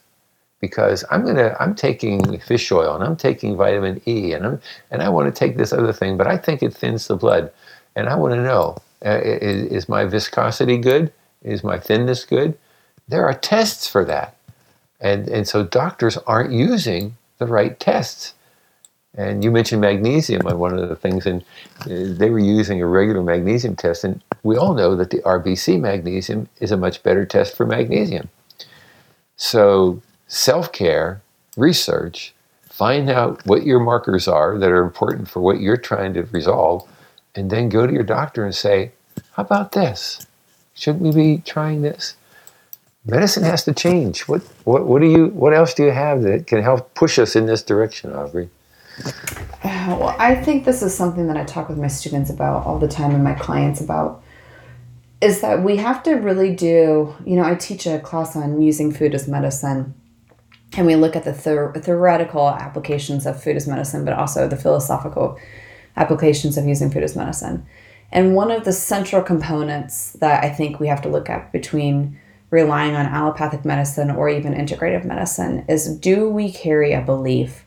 Because 0.61 1.05
I'm 1.11 1.27
gonna 1.27 1.57
I'm 1.59 1.75
taking 1.75 2.39
fish 2.39 2.71
oil 2.71 2.95
and 2.95 3.05
I'm 3.05 3.17
taking 3.17 3.57
vitamin 3.57 4.01
E 4.07 4.33
and 4.33 4.47
I'm 4.47 4.61
and 4.93 5.03
I 5.03 5.09
want 5.09 5.27
to 5.27 5.39
take 5.39 5.57
this 5.57 5.73
other 5.73 5.93
thing, 5.93 6.17
but 6.17 6.29
I 6.29 6.37
think 6.37 6.63
it 6.63 6.73
thins 6.73 7.09
the 7.09 7.17
blood, 7.17 7.53
and 7.97 8.09
I 8.09 8.15
want 8.15 8.35
to 8.35 8.43
know 8.43 8.77
uh, 9.05 9.21
is, 9.25 9.67
is 9.73 9.89
my 9.89 10.05
viscosity 10.05 10.79
good? 10.79 11.13
Is 11.43 11.65
my 11.65 11.79
thinness 11.79 12.25
good? 12.25 12.57
There 13.09 13.27
are 13.27 13.35
tests 13.35 13.87
for 13.89 14.05
that. 14.07 14.34
And, 15.05 15.29
and 15.29 15.47
so 15.47 15.63
doctors 15.63 16.17
aren't 16.27 16.51
using 16.51 17.19
the 17.37 17.47
right 17.47 17.79
tests. 17.79 18.33
And 19.15 19.45
you 19.45 19.51
mentioned 19.51 19.83
magnesium 19.83 20.47
on 20.47 20.59
one 20.59 20.77
of 20.77 20.89
the 20.89 20.97
things, 20.97 21.27
and 21.27 21.43
uh, 21.83 22.17
they 22.19 22.31
were 22.31 22.39
using 22.41 22.81
a 22.81 22.87
regular 22.87 23.23
magnesium 23.23 23.77
test, 23.77 24.03
and 24.03 24.21
we 24.43 24.57
all 24.57 24.75
know 24.75 24.97
that 24.97 25.11
the 25.11 25.19
RBC 25.19 25.79
magnesium 25.79 26.49
is 26.59 26.73
a 26.73 26.77
much 26.77 27.03
better 27.03 27.25
test 27.27 27.55
for 27.55 27.67
magnesium. 27.67 28.29
So, 29.37 30.03
self 30.27 30.73
care, 30.73 31.21
research, 31.57 32.35
find 32.69 33.09
out 33.09 33.47
what 33.47 33.65
your 33.65 33.81
markers 33.81 34.27
are 34.27 34.59
that 34.59 34.71
are 34.71 34.83
important 34.83 35.29
for 35.29 35.41
what 35.41 35.61
you're 35.61 35.77
trying 35.77 36.15
to 36.15 36.23
resolve, 36.33 36.89
and 37.37 37.51
then 37.51 37.69
go 37.69 37.87
to 37.87 37.93
your 37.93 38.03
doctor 38.03 38.45
and 38.45 38.55
say, 38.55 38.93
How 39.33 39.45
about 39.45 39.73
this? 39.73 40.27
Shouldn't 40.73 41.05
we 41.05 41.13
be 41.13 41.43
trying 41.43 41.83
this? 41.83 42.17
Medicine 43.07 43.43
has 43.43 43.65
to 43.65 43.75
change. 43.75 44.23
What, 44.23 44.43
what, 44.65 44.87
what, 44.87 45.03
do 45.03 45.09
you, 45.09 45.27
what 45.27 45.53
else 45.53 45.75
do 45.75 45.85
you 45.85 45.91
have 45.91 46.23
that 46.23 46.47
can 46.47 46.63
help 46.63 46.95
push 46.95 47.19
us 47.19 47.37
in 47.37 47.47
this 47.47 47.63
direction, 47.63 48.13
Aubrey? 48.13 48.49
Well, 49.87 50.17
I 50.19 50.35
think 50.35 50.65
this 50.65 50.83
is 50.83 50.97
something 50.97 51.27
that 51.27 51.37
I 51.37 51.45
talk 51.45 51.69
with 51.69 51.77
my 51.77 51.89
students 51.89 52.31
about 52.31 52.65
all 52.65 52.79
the 52.79 52.89
time 52.89 53.15
and 53.15 53.23
my 53.23 53.35
clients 53.35 53.83
about 53.83 54.23
is 55.21 55.43
that 55.43 55.63
we 55.63 55.77
have 55.77 56.03
to 56.05 56.15
really 56.15 56.55
do, 56.55 57.15
you 57.27 57.37
know, 57.37 57.45
I 57.45 57.55
teach 57.55 57.87
a 57.87 57.99
class 57.99 58.35
on 58.35 58.63
using 58.63 58.93
food 58.93 59.15
as 59.15 59.29
medicine 59.29 59.95
and 60.77 60.87
we 60.87 60.97
look 60.97 61.17
at 61.17 61.25
the 61.25 61.33
theoretical 61.35 62.49
applications 62.49 63.27
of 63.27 63.43
food 63.43 63.57
as 63.57 63.67
medicine, 63.67 64.05
but 64.05 64.15
also 64.15 64.49
the 64.49 64.57
philosophical 64.57 65.39
applications 65.97 66.57
of 66.57 66.67
using 66.67 66.91
food 66.91 67.03
as 67.03 67.15
medicine. 67.15 67.67
And 68.11 68.35
one 68.35 68.51
of 68.51 68.65
the 68.65 68.73
central 68.73 69.23
components 69.23 70.13
that 70.15 70.43
I 70.43 70.49
think 70.49 70.81
we 70.81 70.89
have 70.89 71.03
to 71.03 71.09
look 71.09 71.29
at 71.29 71.53
between 71.53 72.19
relying 72.55 72.95
on 72.95 73.07
allopathic 73.07 73.65
medicine 73.65 74.13
or 74.13 74.29
even 74.29 74.55
integrative 74.55 75.05
medicine 75.05 75.65
is 75.69 75.99
do 75.99 76.31
we 76.31 76.53
carry 76.53 76.93
a 76.93 77.03
belief 77.03 77.65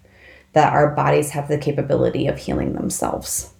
that 0.54 0.71
our 0.71 0.95
bodies 0.95 1.32
have 1.32 1.50
the 1.50 1.58
capability 1.58 2.26
of 2.26 2.39
healing 2.39 2.71
themselves? 2.71 3.52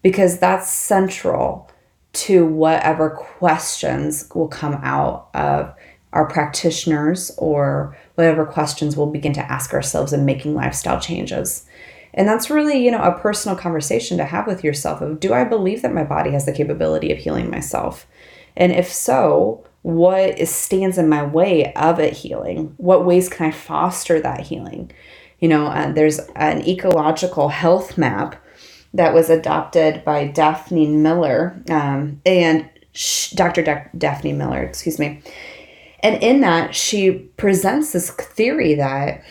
Because 0.00 0.38
that's 0.38 0.72
central 0.72 1.68
to 2.12 2.46
whatever 2.46 3.10
questions 3.10 4.30
will 4.32 4.46
come 4.46 4.74
out 4.74 5.28
of 5.34 5.74
our 6.12 6.28
practitioners 6.28 7.32
or 7.36 7.96
whatever 8.14 8.46
questions 8.46 8.96
we'll 8.96 9.10
begin 9.10 9.32
to 9.32 9.52
ask 9.52 9.74
ourselves 9.74 10.12
in 10.12 10.24
making 10.24 10.54
lifestyle 10.54 11.00
changes. 11.00 11.66
And 12.14 12.28
that's 12.28 12.48
really, 12.48 12.78
you 12.78 12.92
know, 12.92 13.02
a 13.02 13.18
personal 13.18 13.58
conversation 13.58 14.18
to 14.18 14.24
have 14.24 14.46
with 14.46 14.62
yourself 14.62 15.00
of 15.00 15.18
do 15.18 15.34
I 15.34 15.42
believe 15.42 15.82
that 15.82 15.92
my 15.92 16.04
body 16.04 16.30
has 16.30 16.46
the 16.46 16.52
capability 16.52 17.10
of 17.10 17.18
healing 17.18 17.50
myself? 17.50 18.06
And 18.56 18.70
if 18.70 18.92
so, 18.92 19.66
what 19.84 20.38
stands 20.48 20.96
in 20.96 21.10
my 21.10 21.22
way 21.22 21.70
of 21.74 22.00
it 22.00 22.14
healing? 22.14 22.72
What 22.78 23.04
ways 23.04 23.28
can 23.28 23.48
I 23.48 23.50
foster 23.50 24.18
that 24.18 24.40
healing? 24.40 24.90
You 25.40 25.48
know, 25.48 25.66
uh, 25.66 25.92
there's 25.92 26.20
an 26.36 26.66
ecological 26.66 27.50
health 27.50 27.98
map 27.98 28.42
that 28.94 29.12
was 29.12 29.28
adopted 29.28 30.02
by 30.02 30.26
Daphne 30.26 30.86
Miller 30.86 31.62
um, 31.68 32.22
and 32.24 32.66
Dr. 33.34 33.62
De- 33.62 33.90
Daphne 33.98 34.32
Miller, 34.32 34.62
excuse 34.62 34.98
me. 34.98 35.20
And 36.00 36.22
in 36.22 36.40
that, 36.40 36.74
she 36.74 37.10
presents 37.36 37.92
this 37.92 38.10
theory 38.10 38.72
that 38.76 39.22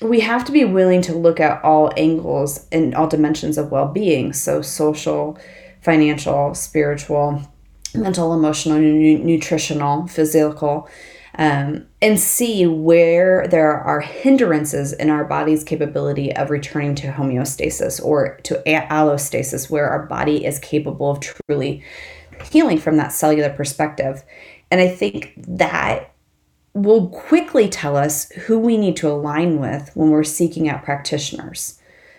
we 0.00 0.20
have 0.20 0.44
to 0.44 0.52
be 0.52 0.64
willing 0.64 1.02
to 1.02 1.12
look 1.12 1.40
at 1.40 1.64
all 1.64 1.92
angles 1.96 2.68
and 2.70 2.94
all 2.94 3.08
dimensions 3.08 3.58
of 3.58 3.72
well 3.72 3.88
being. 3.88 4.32
So, 4.32 4.62
social, 4.62 5.36
financial, 5.82 6.54
spiritual, 6.54 7.42
mental, 7.94 8.34
emotional, 8.34 8.78
nu- 8.78 9.18
nutritional, 9.18 10.06
physical, 10.06 10.88
um, 11.36 11.86
and 12.02 12.18
see 12.18 12.66
where 12.66 13.46
there 13.46 13.72
are 13.72 14.00
hindrances 14.00 14.92
in 14.92 15.08
our 15.08 15.24
body's 15.24 15.62
capability 15.62 16.34
of 16.34 16.50
returning 16.50 16.94
to 16.96 17.12
homeostasis 17.12 18.04
or 18.04 18.38
to 18.42 18.60
allostasis, 18.66 19.70
where 19.70 19.88
our 19.88 20.06
body 20.06 20.44
is 20.44 20.58
capable 20.58 21.10
of 21.10 21.20
truly 21.20 21.84
healing 22.50 22.78
from 22.78 22.96
that 22.96 23.12
cellular 23.12 23.50
perspective. 23.50 24.24
And 24.70 24.80
I 24.80 24.88
think 24.88 25.34
that 25.36 26.12
will 26.74 27.08
quickly 27.08 27.68
tell 27.68 27.96
us 27.96 28.30
who 28.32 28.58
we 28.58 28.76
need 28.76 28.96
to 28.96 29.08
align 29.08 29.58
with 29.58 29.90
when 29.94 30.10
we're 30.10 30.24
seeking 30.24 30.68
out 30.68 30.84
practitioners. 30.84 31.77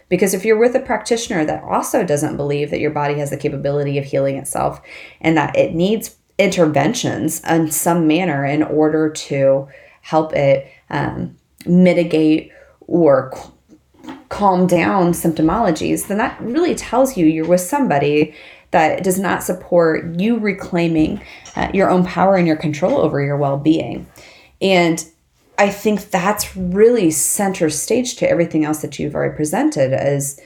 Because 0.09 0.33
if 0.33 0.43
you're 0.43 0.59
with 0.59 0.75
a 0.75 0.79
practitioner 0.79 1.45
that 1.45 1.63
also 1.63 2.03
doesn't 2.03 2.37
believe 2.37 2.71
that 2.71 2.79
your 2.79 2.91
body 2.91 3.19
has 3.19 3.29
the 3.29 3.37
capability 3.37 3.97
of 3.97 4.05
healing 4.05 4.37
itself 4.37 4.81
and 5.21 5.37
that 5.37 5.55
it 5.55 5.73
needs 5.73 6.15
interventions 6.37 7.43
in 7.43 7.69
some 7.69 8.07
manner 8.07 8.45
in 8.45 8.63
order 8.63 9.09
to 9.09 9.67
help 10.01 10.33
it 10.33 10.71
um, 10.89 11.37
mitigate 11.65 12.51
or 12.81 13.31
calm 14.29 14.65
down 14.65 15.11
symptomologies, 15.11 16.07
then 16.07 16.17
that 16.17 16.39
really 16.41 16.75
tells 16.75 17.17
you 17.17 17.25
you're 17.25 17.47
with 17.47 17.61
somebody 17.61 18.33
that 18.71 19.03
does 19.03 19.19
not 19.19 19.43
support 19.43 20.19
you 20.19 20.37
reclaiming 20.37 21.21
uh, 21.55 21.69
your 21.73 21.89
own 21.89 22.05
power 22.05 22.35
and 22.35 22.47
your 22.47 22.55
control 22.55 22.97
over 22.99 23.21
your 23.21 23.37
well 23.37 23.57
being. 23.57 24.07
And 24.61 25.03
I 25.59 25.69
think 25.69 26.09
that's 26.09 26.55
really 26.55 27.11
center 27.11 27.69
stage 27.69 28.15
to 28.15 28.29
everything 28.29 28.63
else 28.63 28.81
that 28.81 28.97
you've 28.97 29.13
already 29.13 29.35
presented 29.35 29.91
as 29.91 30.39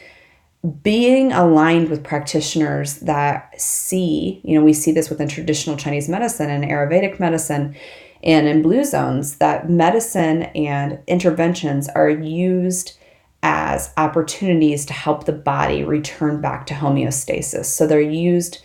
being 0.82 1.32
aligned 1.32 1.90
with 1.90 2.04
practitioners 2.04 2.96
that 3.02 3.54
see, 3.62 4.42
you 4.44 4.58
know, 4.58 4.66
we 4.66 4.74
see 4.74 4.92
this 4.92 5.12
within 5.12 5.28
traditional 5.28 5.78
Chinese 5.78 6.10
medicine 6.10 6.50
and 6.50 6.64
Ayurvedic 6.64 7.20
medicine 7.20 7.76
and 8.24 8.48
in 8.48 8.64
blue 8.64 8.84
zones 8.84 9.38
that 9.38 9.70
medicine 9.70 10.44
and 10.56 10.98
interventions 11.06 11.90
are 11.90 12.10
used 12.10 12.98
as 13.44 13.94
opportunities 13.98 14.84
to 14.86 14.94
help 14.94 15.26
the 15.26 15.32
body 15.32 15.84
return 15.84 16.42
back 16.42 16.66
to 16.66 16.74
homeostasis. 16.74 17.66
So 17.66 17.86
they're 17.86 18.02
used 18.02 18.64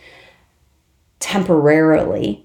temporarily 1.19 2.43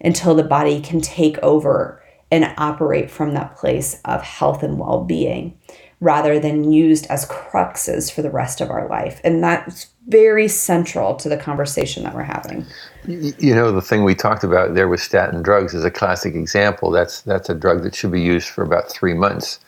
until 0.00 0.34
the 0.34 0.44
body 0.44 0.80
can 0.82 1.00
take 1.00 1.38
over 1.38 2.02
and 2.30 2.52
operate 2.58 3.10
from 3.10 3.34
that 3.34 3.56
place 3.56 4.00
of 4.04 4.22
health 4.22 4.62
and 4.62 4.78
well 4.78 5.04
being 5.04 5.58
rather 6.00 6.38
than 6.38 6.70
used 6.70 7.06
as 7.06 7.26
cruxes 7.26 8.12
for 8.12 8.20
the 8.22 8.30
rest 8.30 8.60
of 8.60 8.70
our 8.70 8.86
life. 8.88 9.20
And 9.24 9.42
that's 9.42 9.88
very 10.08 10.46
central 10.46 11.14
to 11.16 11.28
the 11.28 11.36
conversation 11.36 12.02
that 12.04 12.14
we're 12.14 12.22
having. 12.22 12.66
You 13.06 13.54
know, 13.54 13.72
the 13.72 13.80
thing 13.80 14.04
we 14.04 14.14
talked 14.14 14.44
about 14.44 14.74
there 14.74 14.88
with 14.88 15.00
statin 15.00 15.42
drugs 15.42 15.74
is 15.74 15.84
a 15.84 15.90
classic 15.90 16.34
example. 16.34 16.90
That's 16.90 17.22
that's 17.22 17.48
a 17.48 17.54
drug 17.54 17.82
that 17.82 17.94
should 17.94 18.12
be 18.12 18.20
used 18.20 18.48
for 18.48 18.62
about 18.62 18.90
three 18.90 19.14
months. 19.14 19.58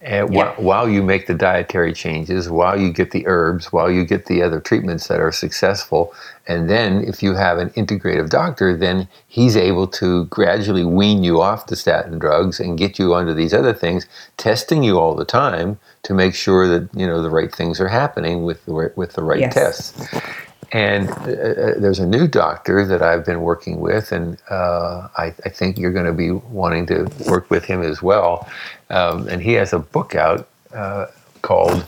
And 0.00 0.32
yeah. 0.32 0.54
wh- 0.54 0.60
while 0.60 0.88
you 0.88 1.02
make 1.02 1.26
the 1.26 1.34
dietary 1.34 1.92
changes, 1.92 2.48
while 2.48 2.78
you 2.78 2.92
get 2.92 3.10
the 3.10 3.26
herbs, 3.26 3.72
while 3.72 3.90
you 3.90 4.04
get 4.04 4.26
the 4.26 4.42
other 4.42 4.60
treatments 4.60 5.08
that 5.08 5.20
are 5.20 5.32
successful, 5.32 6.14
and 6.46 6.68
then 6.68 7.04
if 7.04 7.22
you 7.22 7.34
have 7.34 7.58
an 7.58 7.70
integrative 7.70 8.30
doctor, 8.30 8.76
then 8.76 9.08
he's 9.28 9.56
able 9.56 9.86
to 9.86 10.24
gradually 10.26 10.84
wean 10.84 11.22
you 11.22 11.40
off 11.40 11.66
the 11.66 11.76
statin 11.76 12.18
drugs 12.18 12.58
and 12.58 12.78
get 12.78 12.98
you 12.98 13.14
onto 13.14 13.34
these 13.34 13.54
other 13.54 13.72
things, 13.74 14.06
testing 14.36 14.82
you 14.82 14.98
all 14.98 15.14
the 15.14 15.24
time 15.24 15.78
to 16.02 16.14
make 16.14 16.34
sure 16.34 16.66
that 16.66 16.88
you 16.98 17.06
know 17.06 17.22
the 17.22 17.30
right 17.30 17.54
things 17.54 17.80
are 17.80 17.88
happening 17.88 18.44
with 18.44 18.64
the, 18.66 18.92
with 18.96 19.12
the 19.12 19.22
right 19.22 19.40
yes. 19.40 19.54
tests. 19.54 20.51
And 20.72 21.10
uh, 21.10 21.12
uh, 21.12 21.74
there's 21.78 21.98
a 21.98 22.06
new 22.06 22.26
doctor 22.26 22.86
that 22.86 23.02
I've 23.02 23.26
been 23.26 23.42
working 23.42 23.80
with, 23.80 24.10
and 24.10 24.38
uh, 24.50 25.08
I, 25.18 25.34
I, 25.44 25.50
think 25.50 25.78
you're 25.78 25.92
going 25.92 26.06
to 26.06 26.14
be 26.14 26.30
wanting 26.30 26.86
to 26.86 27.10
work 27.28 27.50
with 27.50 27.66
him 27.66 27.82
as 27.82 28.00
well. 28.00 28.48
Um, 28.88 29.28
and 29.28 29.42
he 29.42 29.52
has 29.52 29.74
a 29.74 29.78
book 29.78 30.14
out 30.14 30.48
uh, 30.74 31.06
called 31.42 31.84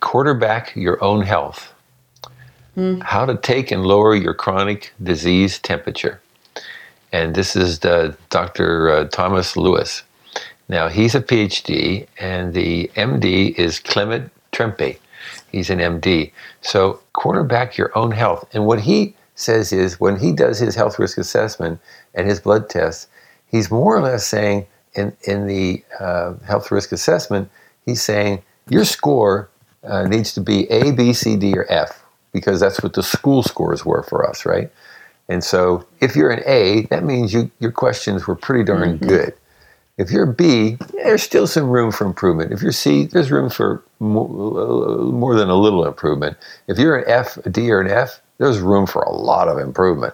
Quarterback 0.00 0.74
Your 0.74 1.02
Own 1.02 1.22
Health 1.22 1.72
mm. 2.76 3.02
How 3.02 3.24
to 3.24 3.36
Take 3.36 3.70
and 3.70 3.84
Lower 3.84 4.14
Your 4.14 4.34
Chronic 4.34 4.92
Disease 5.02 5.58
Temperature. 5.58 6.20
And 7.12 7.34
this 7.34 7.56
is 7.56 7.80
the, 7.80 8.16
Dr. 8.30 8.90
Uh, 8.90 9.04
Thomas 9.04 9.56
Lewis. 9.56 10.02
Now, 10.68 10.88
he's 10.88 11.14
a 11.14 11.20
PhD, 11.20 12.08
and 12.18 12.52
the 12.52 12.90
MD 12.96 13.54
is 13.56 13.78
Clement 13.78 14.32
Trempe. 14.50 14.98
He's 15.56 15.70
an 15.70 15.78
MD. 15.78 16.32
So 16.60 17.00
quarterback 17.14 17.78
your 17.78 17.90
own 17.96 18.10
health. 18.10 18.46
And 18.52 18.66
what 18.66 18.82
he 18.82 19.14
says 19.36 19.72
is 19.72 19.98
when 19.98 20.18
he 20.18 20.32
does 20.32 20.58
his 20.58 20.74
health 20.74 20.98
risk 20.98 21.16
assessment 21.16 21.80
and 22.12 22.28
his 22.28 22.40
blood 22.40 22.68
tests, 22.68 23.08
he's 23.46 23.70
more 23.70 23.96
or 23.96 24.02
less 24.02 24.26
saying 24.26 24.66
in, 24.92 25.16
in 25.26 25.46
the 25.46 25.82
uh, 25.98 26.34
health 26.46 26.70
risk 26.70 26.92
assessment, 26.92 27.50
he's 27.86 28.02
saying 28.02 28.42
your 28.68 28.84
score 28.84 29.48
uh, 29.82 30.06
needs 30.06 30.34
to 30.34 30.42
be 30.42 30.70
A, 30.70 30.90
B, 30.92 31.14
C, 31.14 31.36
D, 31.36 31.56
or 31.56 31.64
F 31.72 32.04
because 32.32 32.60
that's 32.60 32.82
what 32.82 32.92
the 32.92 33.02
school 33.02 33.42
scores 33.42 33.82
were 33.82 34.02
for 34.02 34.28
us, 34.28 34.44
right? 34.44 34.70
And 35.30 35.42
so 35.42 35.86
if 36.02 36.14
you're 36.14 36.30
an 36.30 36.42
A, 36.44 36.82
that 36.90 37.02
means 37.02 37.32
you, 37.32 37.50
your 37.60 37.72
questions 37.72 38.26
were 38.26 38.36
pretty 38.36 38.62
darn 38.62 38.98
mm-hmm. 38.98 39.08
good. 39.08 39.32
If 39.98 40.10
you're 40.10 40.26
B, 40.26 40.76
there's 40.92 41.22
still 41.22 41.46
some 41.46 41.70
room 41.70 41.90
for 41.90 42.06
improvement. 42.06 42.52
If 42.52 42.60
you're 42.60 42.72
C, 42.72 43.06
there's 43.06 43.30
room 43.30 43.48
for 43.48 43.82
more, 43.98 45.34
than 45.34 45.48
a 45.48 45.54
little 45.54 45.86
improvement. 45.86 46.36
If 46.66 46.78
you're 46.78 46.98
an 46.98 47.04
F, 47.06 47.38
a 47.38 47.48
D, 47.48 47.70
or 47.70 47.80
an 47.80 47.90
F, 47.90 48.20
there's 48.36 48.58
room 48.58 48.86
for 48.86 49.00
a 49.02 49.10
lot 49.10 49.48
of 49.48 49.58
improvement. 49.58 50.12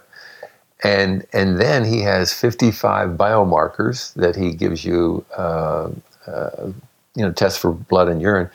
And 0.85 1.27
and 1.33 1.61
then 1.61 1.85
he 1.85 2.01
has 2.03 2.33
55 2.33 3.11
biomarkers 3.11 4.14
that 4.14 4.37
he 4.37 4.53
gives 4.53 4.85
you 4.85 5.25
uh, 5.37 5.90
uh, 6.27 6.73
you 7.14 7.25
know 7.25 7.33
tests 7.33 7.59
for 7.59 7.73
blood 7.73 8.09
and 8.09 8.21
urine, 8.21 8.51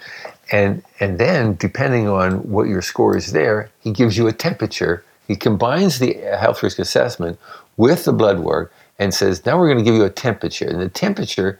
and 0.51 0.83
and 0.99 1.19
then 1.19 1.55
depending 1.55 2.09
on 2.09 2.49
what 2.49 2.67
your 2.67 2.81
score 2.81 3.15
is 3.15 3.31
there, 3.31 3.69
he 3.79 3.91
gives 3.91 4.17
you 4.17 4.27
a 4.27 4.33
temperature. 4.33 5.05
He 5.25 5.37
combines 5.37 5.99
the 5.99 6.13
health 6.37 6.63
risk 6.63 6.79
assessment 6.79 7.39
with 7.77 8.03
the 8.03 8.13
blood 8.13 8.39
work 8.39 8.73
and 8.99 9.13
says, 9.13 9.45
now 9.45 9.57
we're 9.57 9.67
going 9.67 9.77
to 9.77 9.83
give 9.83 9.95
you 9.95 10.05
a 10.05 10.09
temperature, 10.09 10.67
and 10.67 10.81
the 10.81 10.89
temperature, 10.89 11.59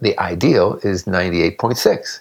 the 0.00 0.18
ideal 0.18 0.78
is 0.82 1.04
98.6. 1.04 2.20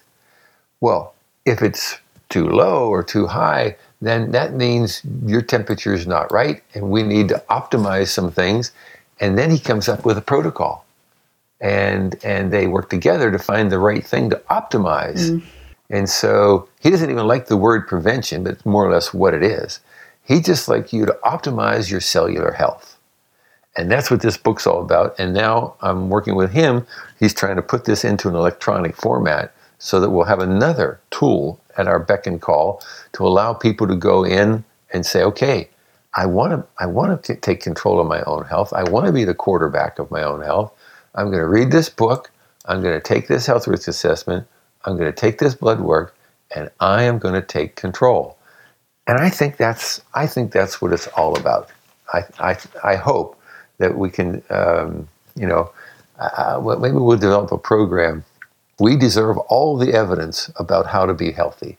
Well, 0.80 1.14
if 1.46 1.62
it's 1.62 1.98
too 2.30 2.48
low 2.48 2.90
or 2.90 3.04
too 3.04 3.28
high, 3.28 3.76
then 4.02 4.32
that 4.32 4.54
means 4.54 5.02
your 5.26 5.42
temperature 5.42 5.94
is 5.94 6.08
not 6.08 6.32
right, 6.32 6.64
and 6.74 6.90
we 6.90 7.04
need 7.04 7.30
to 7.30 7.44
optimize 7.50 8.08
some 8.08 8.32
things. 8.32 8.72
And 9.20 9.38
then 9.38 9.52
he 9.52 9.60
comes 9.60 9.88
up 9.88 10.06
with 10.06 10.18
a 10.18 10.22
protocol, 10.22 10.86
and 11.60 12.16
and 12.24 12.52
they 12.52 12.66
work 12.66 12.90
together 12.90 13.30
to 13.32 13.38
find 13.38 13.72
the 13.72 13.78
right 13.78 14.06
thing 14.06 14.32
to 14.32 14.38
optimize. 14.50 15.30
Mm. 15.30 15.44
And 15.92 16.10
so 16.10 16.68
he 16.80 16.90
doesn't 16.90 17.12
even 17.12 17.28
like 17.28 17.48
the 17.48 17.58
word 17.58 17.88
prevention, 17.88 18.44
but 18.44 18.54
it's 18.54 18.66
more 18.66 18.86
or 18.86 18.92
less 18.92 19.14
what 19.14 19.34
it 19.34 19.44
is. 19.44 19.80
He 20.24 20.42
just 20.42 20.68
like 20.68 20.94
you 20.94 21.06
to 21.06 21.18
optimize 21.24 21.92
your 21.92 22.00
cellular 22.00 22.54
health. 22.54 22.91
And 23.78 23.92
that's 23.92 24.12
what 24.12 24.22
this 24.22 24.38
book's 24.38 24.68
all 24.68 24.82
about. 24.82 25.18
And 25.20 25.34
now 25.34 25.76
I'm 25.82 26.10
working 26.10 26.36
with 26.36 26.52
him. 26.52 26.86
He's 27.20 27.34
trying 27.34 27.56
to 27.56 27.62
put 27.62 27.86
this 27.86 28.04
into 28.04 28.28
an 28.28 28.36
electronic 28.36 28.96
format 28.96 29.54
so 29.80 30.00
that 30.00 30.10
we'll 30.10 30.26
have 30.26 30.40
another 30.40 31.00
tool 31.10 31.60
at 31.78 31.88
our 31.88 32.00
beck 32.00 32.28
and 32.28 32.42
call 32.42 32.84
to 33.14 33.26
allow 33.26 33.54
people 33.54 33.88
to 33.88 33.96
go 33.96 34.24
in 34.24 34.64
and 34.94 35.06
say, 35.06 35.24
okay, 35.24 35.70
I 36.16 36.26
want 36.26 36.52
to 36.54 36.68
I 36.80 36.88
want 36.88 37.24
to 37.24 37.36
take 37.36 37.62
control 37.62 38.00
of 38.00 38.08
my 38.08 38.22
own 38.24 38.44
health. 38.46 38.74
I 38.74 38.84
want 38.90 39.08
to 39.08 39.14
be 39.14 39.24
the 39.24 39.34
quarterback 39.34 40.00
of 40.00 40.12
my 40.12 40.24
own 40.24 40.42
health. 40.42 40.74
I'm 41.16 41.28
going 41.28 41.40
to 41.40 41.48
read 41.48 41.72
this 41.72 41.90
book. 41.90 42.32
I'm 42.66 42.82
going 42.82 42.94
to 42.94 43.02
take 43.04 43.28
this 43.28 43.46
health 43.46 43.68
risk 43.68 43.88
assessment. 43.88 44.48
I'm 44.86 44.98
going 44.98 45.12
to 45.12 45.18
take 45.18 45.40
this 45.40 45.56
blood 45.56 45.80
work, 45.80 46.16
and 46.56 46.70
I 46.80 47.04
am 47.04 47.18
going 47.18 47.34
to 47.36 47.42
take 47.42 47.76
control. 47.76 48.38
And 49.08 49.18
I 49.18 49.30
think 49.30 49.58
that's 49.58 50.02
I 50.14 50.28
think 50.28 50.52
that's 50.52 50.82
what 50.82 50.92
it's 50.92 51.08
all 51.08 51.38
about. 51.38 51.70
I 52.14 52.24
I, 52.40 52.58
I 52.84 52.96
hope 52.96 53.41
that 53.82 53.98
we 53.98 54.10
can 54.10 54.42
um, 54.50 55.08
you 55.36 55.48
know 55.48 55.72
uh, 56.20 56.62
maybe 56.80 56.96
we'll 56.96 57.18
develop 57.18 57.52
a 57.52 57.58
program 57.58 58.24
we 58.82 58.98
deserve 58.98 59.38
all 59.38 59.78
the 59.78 59.94
evidence 59.94 60.50
about 60.56 60.88
how 60.88 61.06
to 61.06 61.14
be 61.14 61.32
healthy. 61.32 61.78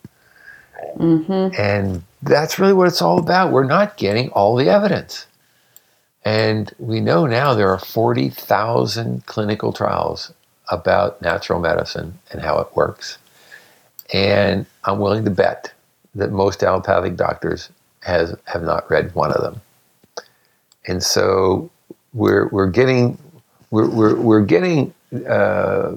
Mm-hmm. 0.96 1.60
And 1.60 2.04
that's 2.22 2.60
really 2.60 2.72
what 2.72 2.86
it's 2.86 3.02
all 3.02 3.18
about. 3.18 3.50
We're 3.50 3.64
not 3.64 3.96
getting 3.96 4.30
all 4.30 4.54
the 4.54 4.68
evidence. 4.68 5.26
And 6.24 6.72
we 6.78 7.00
know 7.00 7.26
now 7.26 7.54
there 7.54 7.68
are 7.70 7.78
40,000 7.78 9.26
clinical 9.26 9.72
trials 9.72 10.32
about 10.70 11.20
natural 11.20 11.58
medicine 11.58 12.20
and 12.30 12.40
how 12.40 12.60
it 12.60 12.76
works. 12.76 13.18
And 14.12 14.64
I'm 14.84 15.00
willing 15.00 15.24
to 15.24 15.30
bet 15.30 15.72
that 16.14 16.30
most 16.30 16.62
allopathic 16.62 17.16
doctors 17.16 17.68
has, 18.04 18.36
have 18.44 18.62
not 18.62 18.88
read 18.88 19.12
one 19.16 19.32
of 19.32 19.42
them. 19.42 19.60
And 20.86 21.02
so 21.02 21.68
we're, 22.12 22.48
we're 22.48 22.70
getting, 22.70 23.18
we're, 23.70 23.88
we're, 23.88 24.14
we're 24.16 24.44
getting 24.44 24.94
uh, 25.28 25.96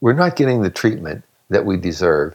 we're 0.00 0.12
not 0.12 0.36
getting 0.36 0.62
the 0.62 0.70
treatment 0.70 1.24
that 1.48 1.64
we 1.64 1.76
deserve. 1.76 2.34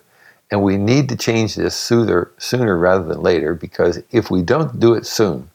And 0.50 0.64
we 0.64 0.78
need 0.78 1.10
to 1.10 1.18
change 1.18 1.56
this 1.56 1.76
sooner, 1.76 2.32
sooner 2.38 2.78
rather 2.78 3.04
than 3.04 3.22
later 3.22 3.54
because 3.54 4.02
if 4.12 4.32
we 4.32 4.42
don't 4.42 4.80
do 4.80 4.94
it 4.94 5.06
soon, 5.06 5.50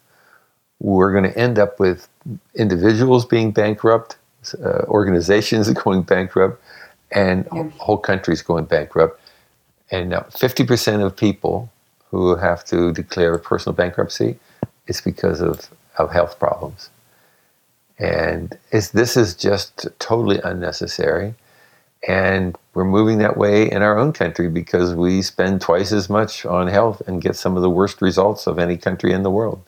we're 0.79 1.13
going 1.13 1.25
to 1.25 1.39
end 1.39 1.59
up 1.59 1.81
with 1.81 2.09
individuals 2.55 3.25
being 3.25 3.53
bankrupt, 3.53 4.17
uh, 4.63 4.83
organizations 4.89 5.71
going 5.85 6.03
bankrupt, 6.03 6.63
and 7.11 7.47
whole 7.79 7.99
countries 7.99 8.43
going 8.43 8.65
bankrupt. 8.67 9.19
And 9.91 10.11
now 10.11 10.21
50% 10.31 11.05
of 11.05 11.17
people 11.17 11.71
who 12.11 12.37
have 12.37 12.65
to 12.67 12.93
declare 12.93 13.39
personal 13.39 13.75
bankruptcy 13.75 14.39
is 14.87 15.01
because 15.01 15.41
of, 15.41 15.71
of 15.97 16.13
health 16.13 16.39
problems. 16.39 16.91
And 17.99 18.57
this 18.71 19.17
is 19.17 19.35
just 19.35 19.87
totally 19.99 20.41
unnecessary. 20.43 21.35
And 22.09 22.57
we're 22.75 22.85
moving 22.85 23.19
that 23.19 23.37
way 23.37 23.71
in 23.71 23.83
our 23.83 23.97
own 23.97 24.13
country 24.13 24.49
because 24.49 24.95
we 24.95 25.23
spend 25.23 25.61
twice 25.61 25.93
as 25.93 26.11
much 26.11 26.45
on 26.45 26.67
health 26.67 27.01
and 27.07 27.23
get 27.23 27.37
some 27.37 27.57
of 27.57 27.63
the 27.63 27.71
worst 27.71 28.03
results 28.03 28.47
of 28.47 28.59
any 28.59 28.77
country 28.77 29.13
in 29.13 29.23
the 29.23 29.31
world. 29.31 29.63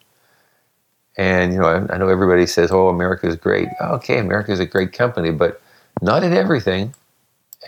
And, 1.16 1.52
you 1.52 1.60
know, 1.60 1.68
I, 1.68 1.94
I 1.94 1.98
know 1.98 2.08
everybody 2.08 2.46
says, 2.46 2.72
oh, 2.72 2.88
America 2.88 3.28
is 3.28 3.36
great. 3.36 3.68
Okay, 3.80 4.18
America 4.18 4.50
is 4.50 4.58
a 4.58 4.66
great 4.66 4.92
company, 4.92 5.30
but 5.30 5.62
not 6.02 6.24
in 6.24 6.32
everything. 6.32 6.92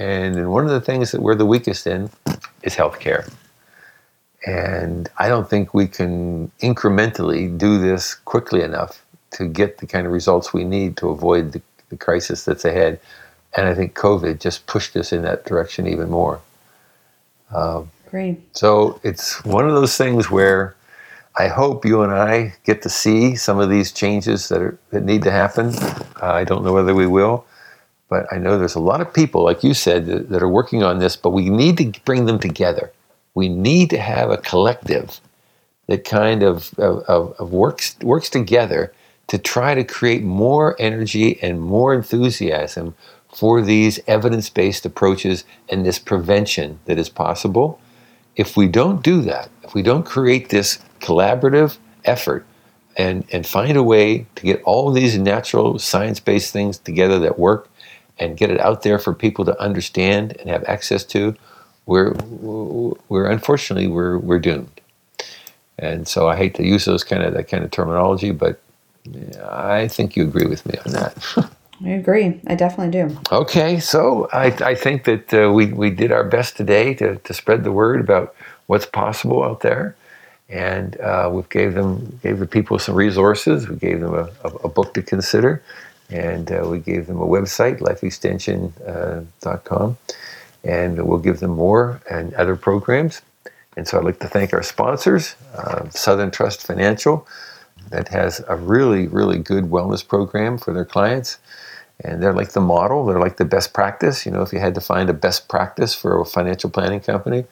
And 0.01 0.51
one 0.51 0.65
of 0.65 0.71
the 0.71 0.81
things 0.81 1.13
that 1.13 1.23
we're 1.23 1.37
the 1.37 1.47
weakest 1.47 1.87
in 1.87 2.11
is 2.65 2.75
healthcare. 2.75 3.33
And 4.45 5.09
I 5.17 5.29
don't 5.29 5.49
think 5.49 5.75
we 5.75 5.87
can 5.87 6.51
incrementally 6.61 7.57
do 7.57 7.79
this 7.79 8.15
quickly 8.15 8.63
enough 8.63 9.06
to 9.37 9.47
get 9.47 9.79
the 9.79 9.87
kind 9.87 10.07
of 10.07 10.13
results 10.13 10.53
we 10.53 10.65
need 10.65 10.97
to 10.99 11.09
avoid 11.09 11.53
the, 11.53 11.63
the 11.89 11.97
crisis 11.97 12.45
that's 12.45 12.65
ahead 12.65 13.01
and 13.57 13.67
I 13.67 13.75
think 13.75 13.95
COVID 13.95 14.39
just 14.39 14.67
pushed 14.67 14.95
us 14.97 15.13
in 15.13 15.23
that 15.23 15.47
direction 15.47 15.87
even 15.87 16.11
more. 16.11 16.41
Um, 17.55 17.91
Great. 18.11 18.41
So 18.57 19.01
it's 19.03 19.43
one 19.45 19.67
of 19.67 19.75
those 19.75 19.97
things 19.97 20.31
where 20.31 20.77
I 21.37 21.49
hope 21.49 21.85
you 21.85 22.03
and 22.03 22.13
I 22.13 22.55
get 22.65 22.83
to 22.83 22.89
see 22.89 23.35
some 23.35 23.59
of 23.59 23.71
these 23.71 23.93
changes 23.93 24.49
that 24.49 24.61
are 24.61 24.79
that 24.91 25.05
need 25.05 25.23
to 25.23 25.31
happen. 25.31 25.75
Uh, 26.23 26.33
I 26.33 26.45
don't 26.45 26.65
know 26.65 26.73
whether 26.73 26.95
we 26.95 27.07
will, 27.07 27.47
but 28.09 28.27
I 28.33 28.37
know 28.37 28.59
there's 28.59 28.75
a 28.75 28.81
lot 28.81 29.01
of 29.01 29.13
people, 29.13 29.43
like 29.43 29.65
you 29.65 29.75
said, 29.75 30.07
that, 30.07 30.29
that 30.31 30.43
are 30.43 30.49
working 30.49 30.83
on 30.83 30.99
this. 30.99 31.17
But 31.17 31.31
we 31.31 31.51
need 31.51 31.79
to 31.79 32.01
bring 32.05 32.27
them 32.27 32.39
together. 32.39 32.93
We 33.35 33.49
need 33.49 33.91
to 33.91 33.99
have 33.99 34.31
a 34.31 34.39
collective 34.39 35.21
that 35.89 36.05
kind 36.05 36.43
of, 36.43 36.73
of, 36.79 37.05
of 37.39 37.53
works 37.53 37.97
works 38.03 38.31
together 38.31 38.93
to 39.29 39.39
try 39.39 39.75
to 39.75 39.85
create 39.85 40.23
more 40.23 40.77
energy 40.79 41.39
and 41.43 41.61
more 41.61 41.93
enthusiasm 41.95 42.95
for 43.35 43.61
these 43.61 44.01
evidence 44.07 44.49
based 44.49 44.87
approaches 44.87 45.45
and 45.69 45.85
this 45.85 45.99
prevention 45.99 46.79
that 46.87 46.99
is 46.99 47.09
possible. 47.09 47.81
If 48.37 48.57
we 48.57 48.69
don't 48.69 49.03
do 49.03 49.21
that, 49.23 49.51
if 49.63 49.75
we 49.75 49.83
don't 49.83 50.05
create 50.05 50.49
this 50.49 50.79
collaborative 51.01 51.79
effort 52.05 52.47
and, 52.97 53.25
and 53.33 53.47
find 53.47 53.77
a 53.77 53.83
way 53.83 54.27
to 54.37 54.43
get 54.43 54.63
all 54.63 54.91
these 54.91 55.19
natural 55.19 55.79
science 55.79 56.21
based 56.21 56.53
things 56.53 56.79
together 56.79 57.19
that 57.19 57.39
work 57.39 57.69
and 58.19 58.37
get 58.37 58.51
it 58.51 58.61
out 58.61 58.83
there 58.83 58.99
for 58.99 59.13
people 59.13 59.45
to 59.45 59.61
understand 59.61 60.37
and 60.39 60.49
have 60.49 60.65
access 60.65 61.05
to, 61.05 61.35
we're, 61.85 62.13
we're 63.09 63.27
unfortunately 63.27 63.87
we're, 63.87 64.19
we're 64.19 64.39
doomed. 64.39 64.81
And 65.79 66.09
so 66.09 66.27
I 66.27 66.37
hate 66.37 66.55
to 66.55 66.65
use 66.65 66.87
those 66.87 67.05
kind 67.05 67.23
of 67.23 67.35
that 67.35 67.49
kind 67.49 67.63
of 67.63 67.71
terminology, 67.71 68.31
but 68.31 68.61
I 69.43 69.89
think 69.89 70.17
you 70.17 70.25
agree 70.25 70.47
with 70.47 70.65
me 70.67 70.79
on 70.85 70.93
that. 70.93 71.17
I 71.85 71.91
agree. 71.91 72.41
I 72.47 72.55
definitely 72.55 72.93
do. 72.93 73.15
Okay, 73.31 73.79
so 73.81 74.29
I, 74.33 74.47
I 74.47 74.75
think 74.75 75.05
that 75.05 75.35
uh, 75.35 75.53
we, 75.53 75.67
we 75.67 75.91
did 75.91 76.11
our 76.11 76.25
best 76.25 76.57
today 76.57 76.95
to, 76.95 77.17
to 77.17 77.35
spread 77.35 77.65
the 77.65 77.73
word 77.73 78.01
about 78.01 78.35
what's 78.67 78.87
possible 78.87 79.43
out 79.43 79.61
there. 79.61 79.95
And 80.49 80.99
uh, 81.01 81.29
we 81.33 81.43
gave 81.51 81.75
them 81.75 82.19
gave 82.23 82.39
the 82.39 82.47
people 82.47 82.79
some 82.79 82.95
resources. 82.95 83.69
We 83.69 83.77
gave 83.77 84.01
them 84.01 84.15
a, 84.15 84.31
a, 84.45 84.49
a 84.65 84.69
book 84.69 84.95
to 84.95 85.03
consider, 85.03 85.61
and 86.09 86.53
uh, 86.53 86.69
we 86.71 86.79
gave 86.79 87.09
them 87.09 87.21
a 87.21 87.27
website, 87.27 87.81
lifeextension.com, 87.81 89.91
uh, 89.91 89.95
and 90.63 91.05
we'll 91.05 91.19
give 91.19 91.41
them 91.41 91.51
more 91.51 92.01
and 92.09 92.33
other 92.35 92.55
programs. 92.55 93.23
And 93.77 93.89
so 93.89 93.99
I'd 93.99 94.05
like 94.05 94.21
to 94.21 94.29
thank 94.29 94.55
our 94.55 94.63
sponsors, 94.63 95.35
uh, 95.55 95.91
Southern 95.91 96.31
Trust 96.31 96.65
Financial, 96.65 97.27
that 97.91 98.09
has 98.09 98.43
a 98.49 98.57
really 98.57 99.07
really 99.09 99.39
good 99.39 99.65
wellness 99.65 100.07
program 100.07 100.59
for 100.59 100.73
their 100.73 100.85
clients. 100.85 101.39
And 102.05 102.23
they're 102.23 102.35
like 102.35 102.53
the 102.53 102.61
model. 102.61 103.07
They're 103.07 103.21
like 103.21 103.39
the 103.39 103.47
best 103.47 103.73
practice. 103.73 104.27
You 104.27 104.33
know 104.33 104.43
if 104.43 104.53
you 104.53 104.59
had 104.61 104.75
to 104.77 104.81
find 104.83 105.11
a 105.11 105.15
best 105.15 105.49
practice 105.49 105.95
for 105.95 106.21
a 106.21 106.25
financial 106.25 106.71
planning 106.71 107.01
company 107.01 107.45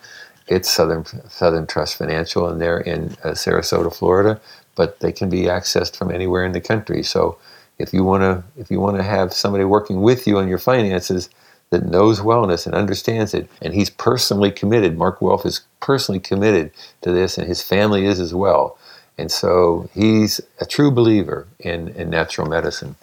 it's 0.48 0.70
southern 0.70 1.04
southern 1.30 1.66
trust 1.66 1.96
financial 1.96 2.48
and 2.48 2.60
they're 2.60 2.80
in 2.80 3.06
uh, 3.24 3.30
sarasota 3.30 3.94
florida 3.94 4.38
but 4.74 5.00
they 5.00 5.12
can 5.12 5.28
be 5.28 5.42
accessed 5.42 5.96
from 5.96 6.10
anywhere 6.10 6.44
in 6.44 6.52
the 6.52 6.60
country. 6.60 7.02
So 7.02 7.38
if 7.78 7.92
you 7.92 8.04
want 8.04 8.22
to 8.22 8.44
if 8.60 8.70
you 8.70 8.80
want 8.80 8.96
to 8.96 9.02
have 9.02 9.32
somebody 9.32 9.64
working 9.64 10.02
with 10.02 10.26
you 10.26 10.38
on 10.38 10.48
your 10.48 10.58
finances 10.58 11.28
that 11.70 11.86
knows 11.86 12.20
wellness 12.20 12.66
and 12.66 12.74
understands 12.74 13.34
it 13.34 13.48
and 13.60 13.74
he's 13.74 13.90
personally 13.90 14.50
committed 14.50 14.96
mark 14.96 15.18
Welf 15.20 15.44
is 15.44 15.62
personally 15.80 16.20
committed 16.20 16.70
to 17.02 17.10
this 17.10 17.36
and 17.36 17.48
his 17.48 17.62
family 17.62 18.06
is 18.06 18.20
as 18.20 18.32
well 18.32 18.78
and 19.18 19.30
so 19.30 19.88
he's 19.94 20.40
a 20.60 20.66
true 20.66 20.90
believer 20.90 21.46
in, 21.58 21.88
in 21.88 22.10
natural 22.10 22.48
medicine 22.48 22.96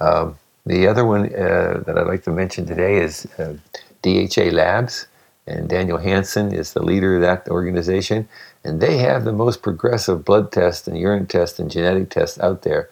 um, 0.00 0.38
the 0.66 0.86
other 0.86 1.04
one 1.04 1.26
uh, 1.34 1.82
that 1.86 1.96
I'd 1.96 2.06
like 2.06 2.24
to 2.24 2.30
mention 2.30 2.66
today 2.66 2.98
is 2.98 3.26
uh, 3.38 3.54
DHA 4.02 4.50
Labs, 4.52 5.06
and 5.46 5.68
Daniel 5.68 5.96
Hansen 5.96 6.52
is 6.52 6.74
the 6.74 6.82
leader 6.82 7.16
of 7.16 7.22
that 7.22 7.48
organization. 7.48 8.28
And 8.64 8.80
they 8.80 8.98
have 8.98 9.24
the 9.24 9.32
most 9.32 9.62
progressive 9.62 10.24
blood 10.24 10.52
test 10.52 10.86
and 10.86 10.98
urine 10.98 11.26
test 11.26 11.58
and 11.58 11.70
genetic 11.70 12.10
tests 12.10 12.38
out 12.40 12.62
there. 12.62 12.90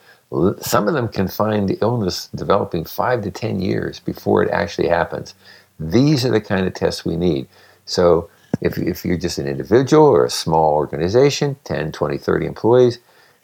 Some 0.61 0.89
of 0.89 0.95
them 0.95 1.09
can 1.09 1.29
find 1.29 1.69
the 1.69 1.79
illness 1.83 2.29
developing 2.35 2.85
five 2.85 3.23
to 3.23 3.31
ten 3.31 3.61
years 3.61 4.01
before 4.01 4.43
it 4.43 4.51
actually 4.51 4.89
happens. 4.89 5.35
These 5.79 6.25
are 6.25 6.31
the 6.31 6.41
kind 6.41 6.67
of 6.67 6.73
tests 6.73 7.05
we 7.05 7.17
need. 7.17 7.47
So 7.85 8.31
if, 8.61 8.79
if 8.79 9.05
you're 9.05 9.17
just 9.17 9.39
an 9.39 9.47
individual 9.47 10.07
or 10.07 10.25
a 10.25 10.31
small 10.31 10.75
organization, 10.75 11.57
10, 11.65 11.93
20, 11.93 12.19
30 12.19 12.47
employees, 12.47 12.99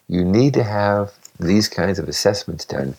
you 0.09 0.25
need 0.25 0.55
to 0.55 0.63
have 0.63 1.13
these 1.39 1.69
kinds 1.69 1.99
of 1.99 2.09
assessments 2.09 2.65
done 2.65 2.95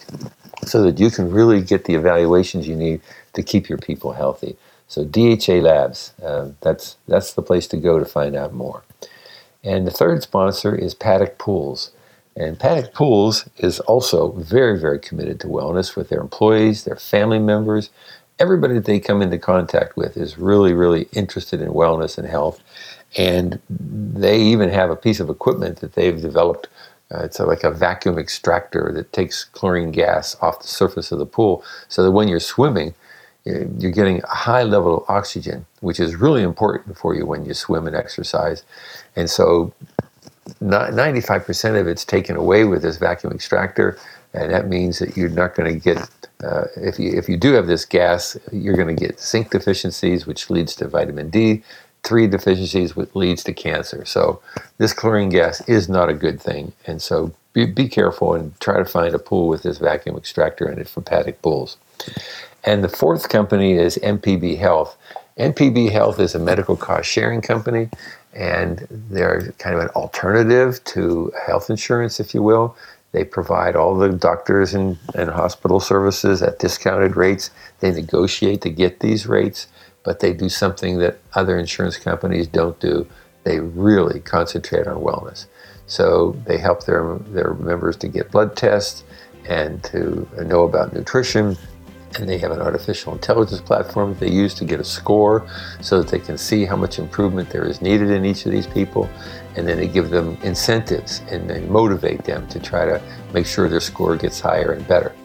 so 0.66 0.82
that 0.84 1.00
you 1.00 1.10
can 1.10 1.32
really 1.32 1.62
get 1.62 1.86
the 1.86 1.96
evaluations 1.96 2.68
you 2.68 2.76
need 2.76 3.02
to 3.34 3.44
keep 3.44 3.70
your 3.70 3.78
people 3.78 4.14
healthy. 4.14 4.56
So 4.88 5.04
DHA 5.04 5.54
Labs, 5.62 6.14
uh, 6.24 6.50
that's, 6.62 6.98
that's 7.08 7.34
the 7.34 7.42
place 7.42 7.68
to 7.68 7.78
go 7.78 8.00
to 8.00 8.06
find 8.06 8.36
out 8.36 8.54
more. 8.54 8.84
And 9.64 9.88
the 9.88 9.92
third 9.92 10.24
sponsor 10.24 10.76
is 10.76 10.94
Paddock 10.94 11.38
Pools. 11.38 11.92
And 12.36 12.60
Paddock 12.60 12.94
Pools 12.94 13.48
is 13.58 13.80
also 13.82 14.32
very, 14.32 14.80
very 14.80 15.00
committed 15.00 15.40
to 15.42 15.48
wellness 15.48 15.96
with 15.96 16.10
their 16.10 16.20
employees, 16.20 16.84
their 16.84 16.96
family 16.96 17.40
members, 17.40 17.90
everybody 18.44 18.74
that 18.74 18.84
they 18.84 19.00
come 19.00 19.22
into 19.22 19.38
contact 19.38 19.96
with 19.96 20.18
is 20.18 20.38
really, 20.38 20.74
really 20.74 21.08
interested 21.14 21.62
in 21.62 21.70
wellness 21.70 22.18
and 22.18 22.28
health. 22.28 22.60
And 23.18 23.60
they 23.70 24.38
even 24.42 24.70
have 24.70 24.90
a 24.90 24.98
piece 24.98 25.22
of 25.22 25.30
equipment 25.30 25.80
that 25.80 25.94
they've 25.94 26.22
developed. 26.22 26.68
Uh, 27.10 27.20
it's 27.24 27.40
a, 27.40 27.46
like 27.46 27.64
a 27.64 27.72
vacuum 27.72 28.20
extractor 28.20 28.92
that 28.94 29.14
takes 29.14 29.46
chlorine 29.46 29.92
gas 29.92 30.36
off 30.42 30.62
the 30.62 30.68
surface 30.68 31.14
of 31.14 31.20
the 31.20 31.26
pool 31.26 31.64
so 31.88 32.04
that 32.04 32.12
when 32.12 32.28
you're 32.28 32.42
swimming, 32.42 32.94
you're 33.46 33.92
getting 33.92 34.22
a 34.24 34.36
high 34.36 34.64
level 34.64 34.98
of 34.98 35.10
oxygen, 35.10 35.66
which 35.80 36.00
is 36.00 36.16
really 36.16 36.44
important 36.44 36.98
for 36.98 37.16
you 37.16 37.26
when 37.26 37.46
you 37.46 37.54
swim 37.54 37.88
and 37.88 37.96
exercise. 37.96 38.64
And 39.16 39.30
so 39.30 39.74
95% 40.62 41.80
of 41.80 41.88
it's 41.88 42.04
taken 42.04 42.36
away 42.36 42.66
with 42.66 42.82
this 42.82 42.98
vacuum 42.98 43.32
extractor, 43.32 43.98
and 44.34 44.52
that 44.52 44.68
means 44.68 45.00
that 45.00 45.16
you're 45.16 45.30
not 45.30 45.56
going 45.56 45.74
to 45.74 45.80
get 45.80 46.10
uh, 46.44 46.66
if 46.76 47.00
you 47.00 47.12
if 47.12 47.30
you 47.30 47.38
do 47.38 47.54
have 47.54 47.68
this 47.68 47.86
gas, 47.86 48.38
you're 48.52 48.76
going 48.76 48.94
to 48.94 49.08
get 49.08 49.20
zinc 49.20 49.52
deficiencies, 49.52 50.28
which 50.28 50.50
leads 50.50 50.76
to 50.76 50.88
vitamin 50.88 51.30
D. 51.30 51.64
Three 52.04 52.28
deficiencies, 52.28 52.98
which 52.98 53.16
leads 53.16 53.46
to 53.46 53.54
cancer. 53.54 54.04
So 54.04 54.42
this 54.78 54.92
chlorine 54.92 55.30
gas 55.30 55.62
is 55.70 55.88
not 55.88 56.10
a 56.10 56.14
good 56.14 56.42
thing, 56.42 56.74
and 56.86 57.02
so 57.02 57.34
be, 57.54 57.66
be 57.66 57.88
careful 57.88 58.34
and 58.34 58.60
try 58.60 58.78
to 58.78 58.86
find 58.86 59.16
a 59.16 59.20
pool 59.20 59.48
with 59.48 59.64
this 59.64 59.78
vacuum 59.78 60.18
extractor 60.18 60.70
in 60.70 60.80
it 60.80 60.90
for 60.90 61.02
paddock 61.02 61.42
pools. 61.42 61.78
And 62.66 62.84
the 62.84 62.90
fourth 62.90 63.30
company 63.30 63.74
is 63.74 63.98
MPB 64.04 64.58
Health. 64.58 64.98
MPB 65.38 65.92
Health 65.92 66.20
is 66.20 66.36
a 66.36 66.40
medical 66.40 66.76
cost 66.76 67.10
sharing 67.10 67.42
company, 67.42 67.90
and 68.34 68.86
they're 68.90 69.54
kind 69.60 69.76
of 69.76 69.82
an 69.82 69.90
alternative 69.90 70.84
to 70.86 71.32
health 71.46 71.70
insurance, 71.70 72.20
if 72.20 72.34
you 72.34 72.44
will. 72.44 72.76
They 73.14 73.24
provide 73.24 73.76
all 73.76 73.96
the 73.96 74.10
doctors 74.10 74.74
and, 74.74 74.98
and 75.16 75.30
hospital 75.30 75.80
services 75.80 76.42
at 76.42 76.60
discounted 76.60 77.16
rates. 77.16 77.52
They 77.80 77.92
negotiate 77.92 78.62
to 78.62 78.70
get 78.70 79.00
these 79.00 79.28
rates, 79.28 79.68
but 80.04 80.20
they 80.20 80.34
do 80.34 80.50
something 80.50 80.98
that 81.00 81.20
other 81.34 81.58
insurance 81.58 81.96
companies 81.98 82.48
don't 82.48 82.78
do. 82.80 83.08
They 83.44 83.60
really 83.60 84.20
concentrate 84.20 84.88
on 84.88 84.98
wellness. 84.98 85.46
So 85.86 86.36
they 86.46 86.58
help 86.58 86.86
their, 86.86 87.18
their 87.28 87.54
members 87.54 87.98
to 87.98 88.08
get 88.08 88.32
blood 88.32 88.56
tests 88.56 89.04
and 89.48 89.84
to 89.86 90.28
know 90.46 90.64
about 90.64 90.94
nutrition 90.94 91.56
and 92.20 92.30
they 92.30 92.38
have 92.38 92.52
an 92.52 92.62
artificial 92.62 93.14
intelligence 93.14 93.62
platform 93.62 94.16
they 94.20 94.30
use 94.30 94.54
to 94.56 94.66
get 94.66 94.80
a 94.80 94.84
score 94.84 95.48
so 95.82 96.02
that 96.02 96.10
they 96.10 96.20
can 96.20 96.38
see 96.38 96.66
how 96.66 96.76
much 96.76 97.00
improvement 97.00 97.50
there 97.50 97.66
is 97.66 97.82
needed 97.82 98.10
in 98.10 98.26
each 98.26 98.46
of 98.46 98.52
these 98.52 98.68
people. 98.68 99.10
And 99.56 99.68
then 99.68 99.78
they 99.78 99.88
give 99.88 100.10
them 100.10 100.38
incentives 100.44 101.22
and 101.30 101.50
they 101.50 101.62
motivate 101.62 102.24
them 102.24 102.48
to 102.48 102.60
try 102.60 102.86
to 102.86 103.02
make 103.34 103.46
sure 103.46 103.70
their 103.70 103.80
score 103.80 104.16
gets 104.18 104.40
higher 104.40 104.74
and 104.74 104.88
better. 104.88 105.16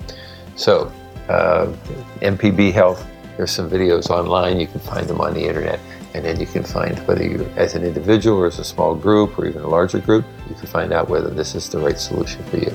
So 0.57 0.93
uh, 1.29 1.73
MPB 2.21 2.73
health 2.73 3.07
there's 3.37 3.53
some 3.53 3.71
videos 3.71 4.11
online. 4.11 4.59
You 4.59 4.67
can 4.67 4.81
find 4.81 5.07
them 5.07 5.21
on 5.21 5.33
the 5.33 5.47
internet. 5.47 5.79
And 6.15 6.25
then 6.25 6.41
you 6.41 6.47
can 6.47 6.65
find 6.65 6.99
whether 7.07 7.23
you 7.23 7.45
as 7.57 7.75
an 7.75 7.85
individual 7.85 8.39
or 8.39 8.47
as 8.47 8.59
a 8.59 8.65
small 8.65 8.97
group 8.97 9.39
or 9.39 9.47
even 9.47 9.63
a 9.63 9.69
larger 9.69 9.99
group 9.99 10.25
you 10.49 10.55
can 10.55 10.67
find 10.67 10.93
out 10.93 11.09
whether 11.09 11.29
this 11.29 11.55
is 11.55 11.69
the 11.69 11.79
right 11.79 12.01
solution 12.01 12.43
for 12.45 12.57
you 12.57 12.73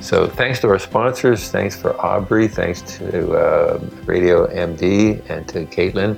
so 0.00 0.26
thanks 0.26 0.60
to 0.60 0.68
our 0.68 0.78
sponsors. 0.78 1.50
Thanks 1.50 1.76
for 1.76 1.98
Aubrey. 2.00 2.48
Thanks 2.48 2.82
to 2.98 3.32
uh, 3.32 3.80
Radio 4.04 4.46
MD 4.46 5.28
and 5.28 5.48
to 5.48 5.64
Caitlin, 5.66 6.16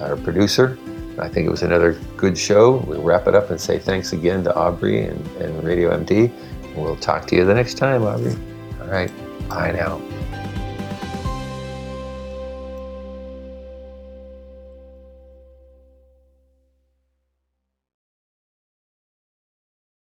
our 0.00 0.16
producer. 0.16 0.78
I 1.18 1.28
think 1.28 1.46
it 1.46 1.50
was 1.50 1.62
another 1.62 1.92
good 2.16 2.36
show. 2.36 2.78
We'll 2.86 3.02
wrap 3.02 3.28
it 3.28 3.34
up 3.34 3.50
and 3.50 3.60
say 3.60 3.78
thanks 3.78 4.12
again 4.12 4.42
to 4.44 4.54
Aubrey 4.54 5.04
and, 5.04 5.26
and 5.36 5.62
Radio 5.62 5.96
MD. 5.96 6.32
We'll 6.76 6.96
talk 6.96 7.26
to 7.28 7.36
you 7.36 7.44
the 7.44 7.54
next 7.54 7.74
time, 7.74 8.02
Aubrey. 8.02 8.36
All 8.80 8.88
right. 8.88 9.12
Bye 9.48 9.72
now. 9.72 10.00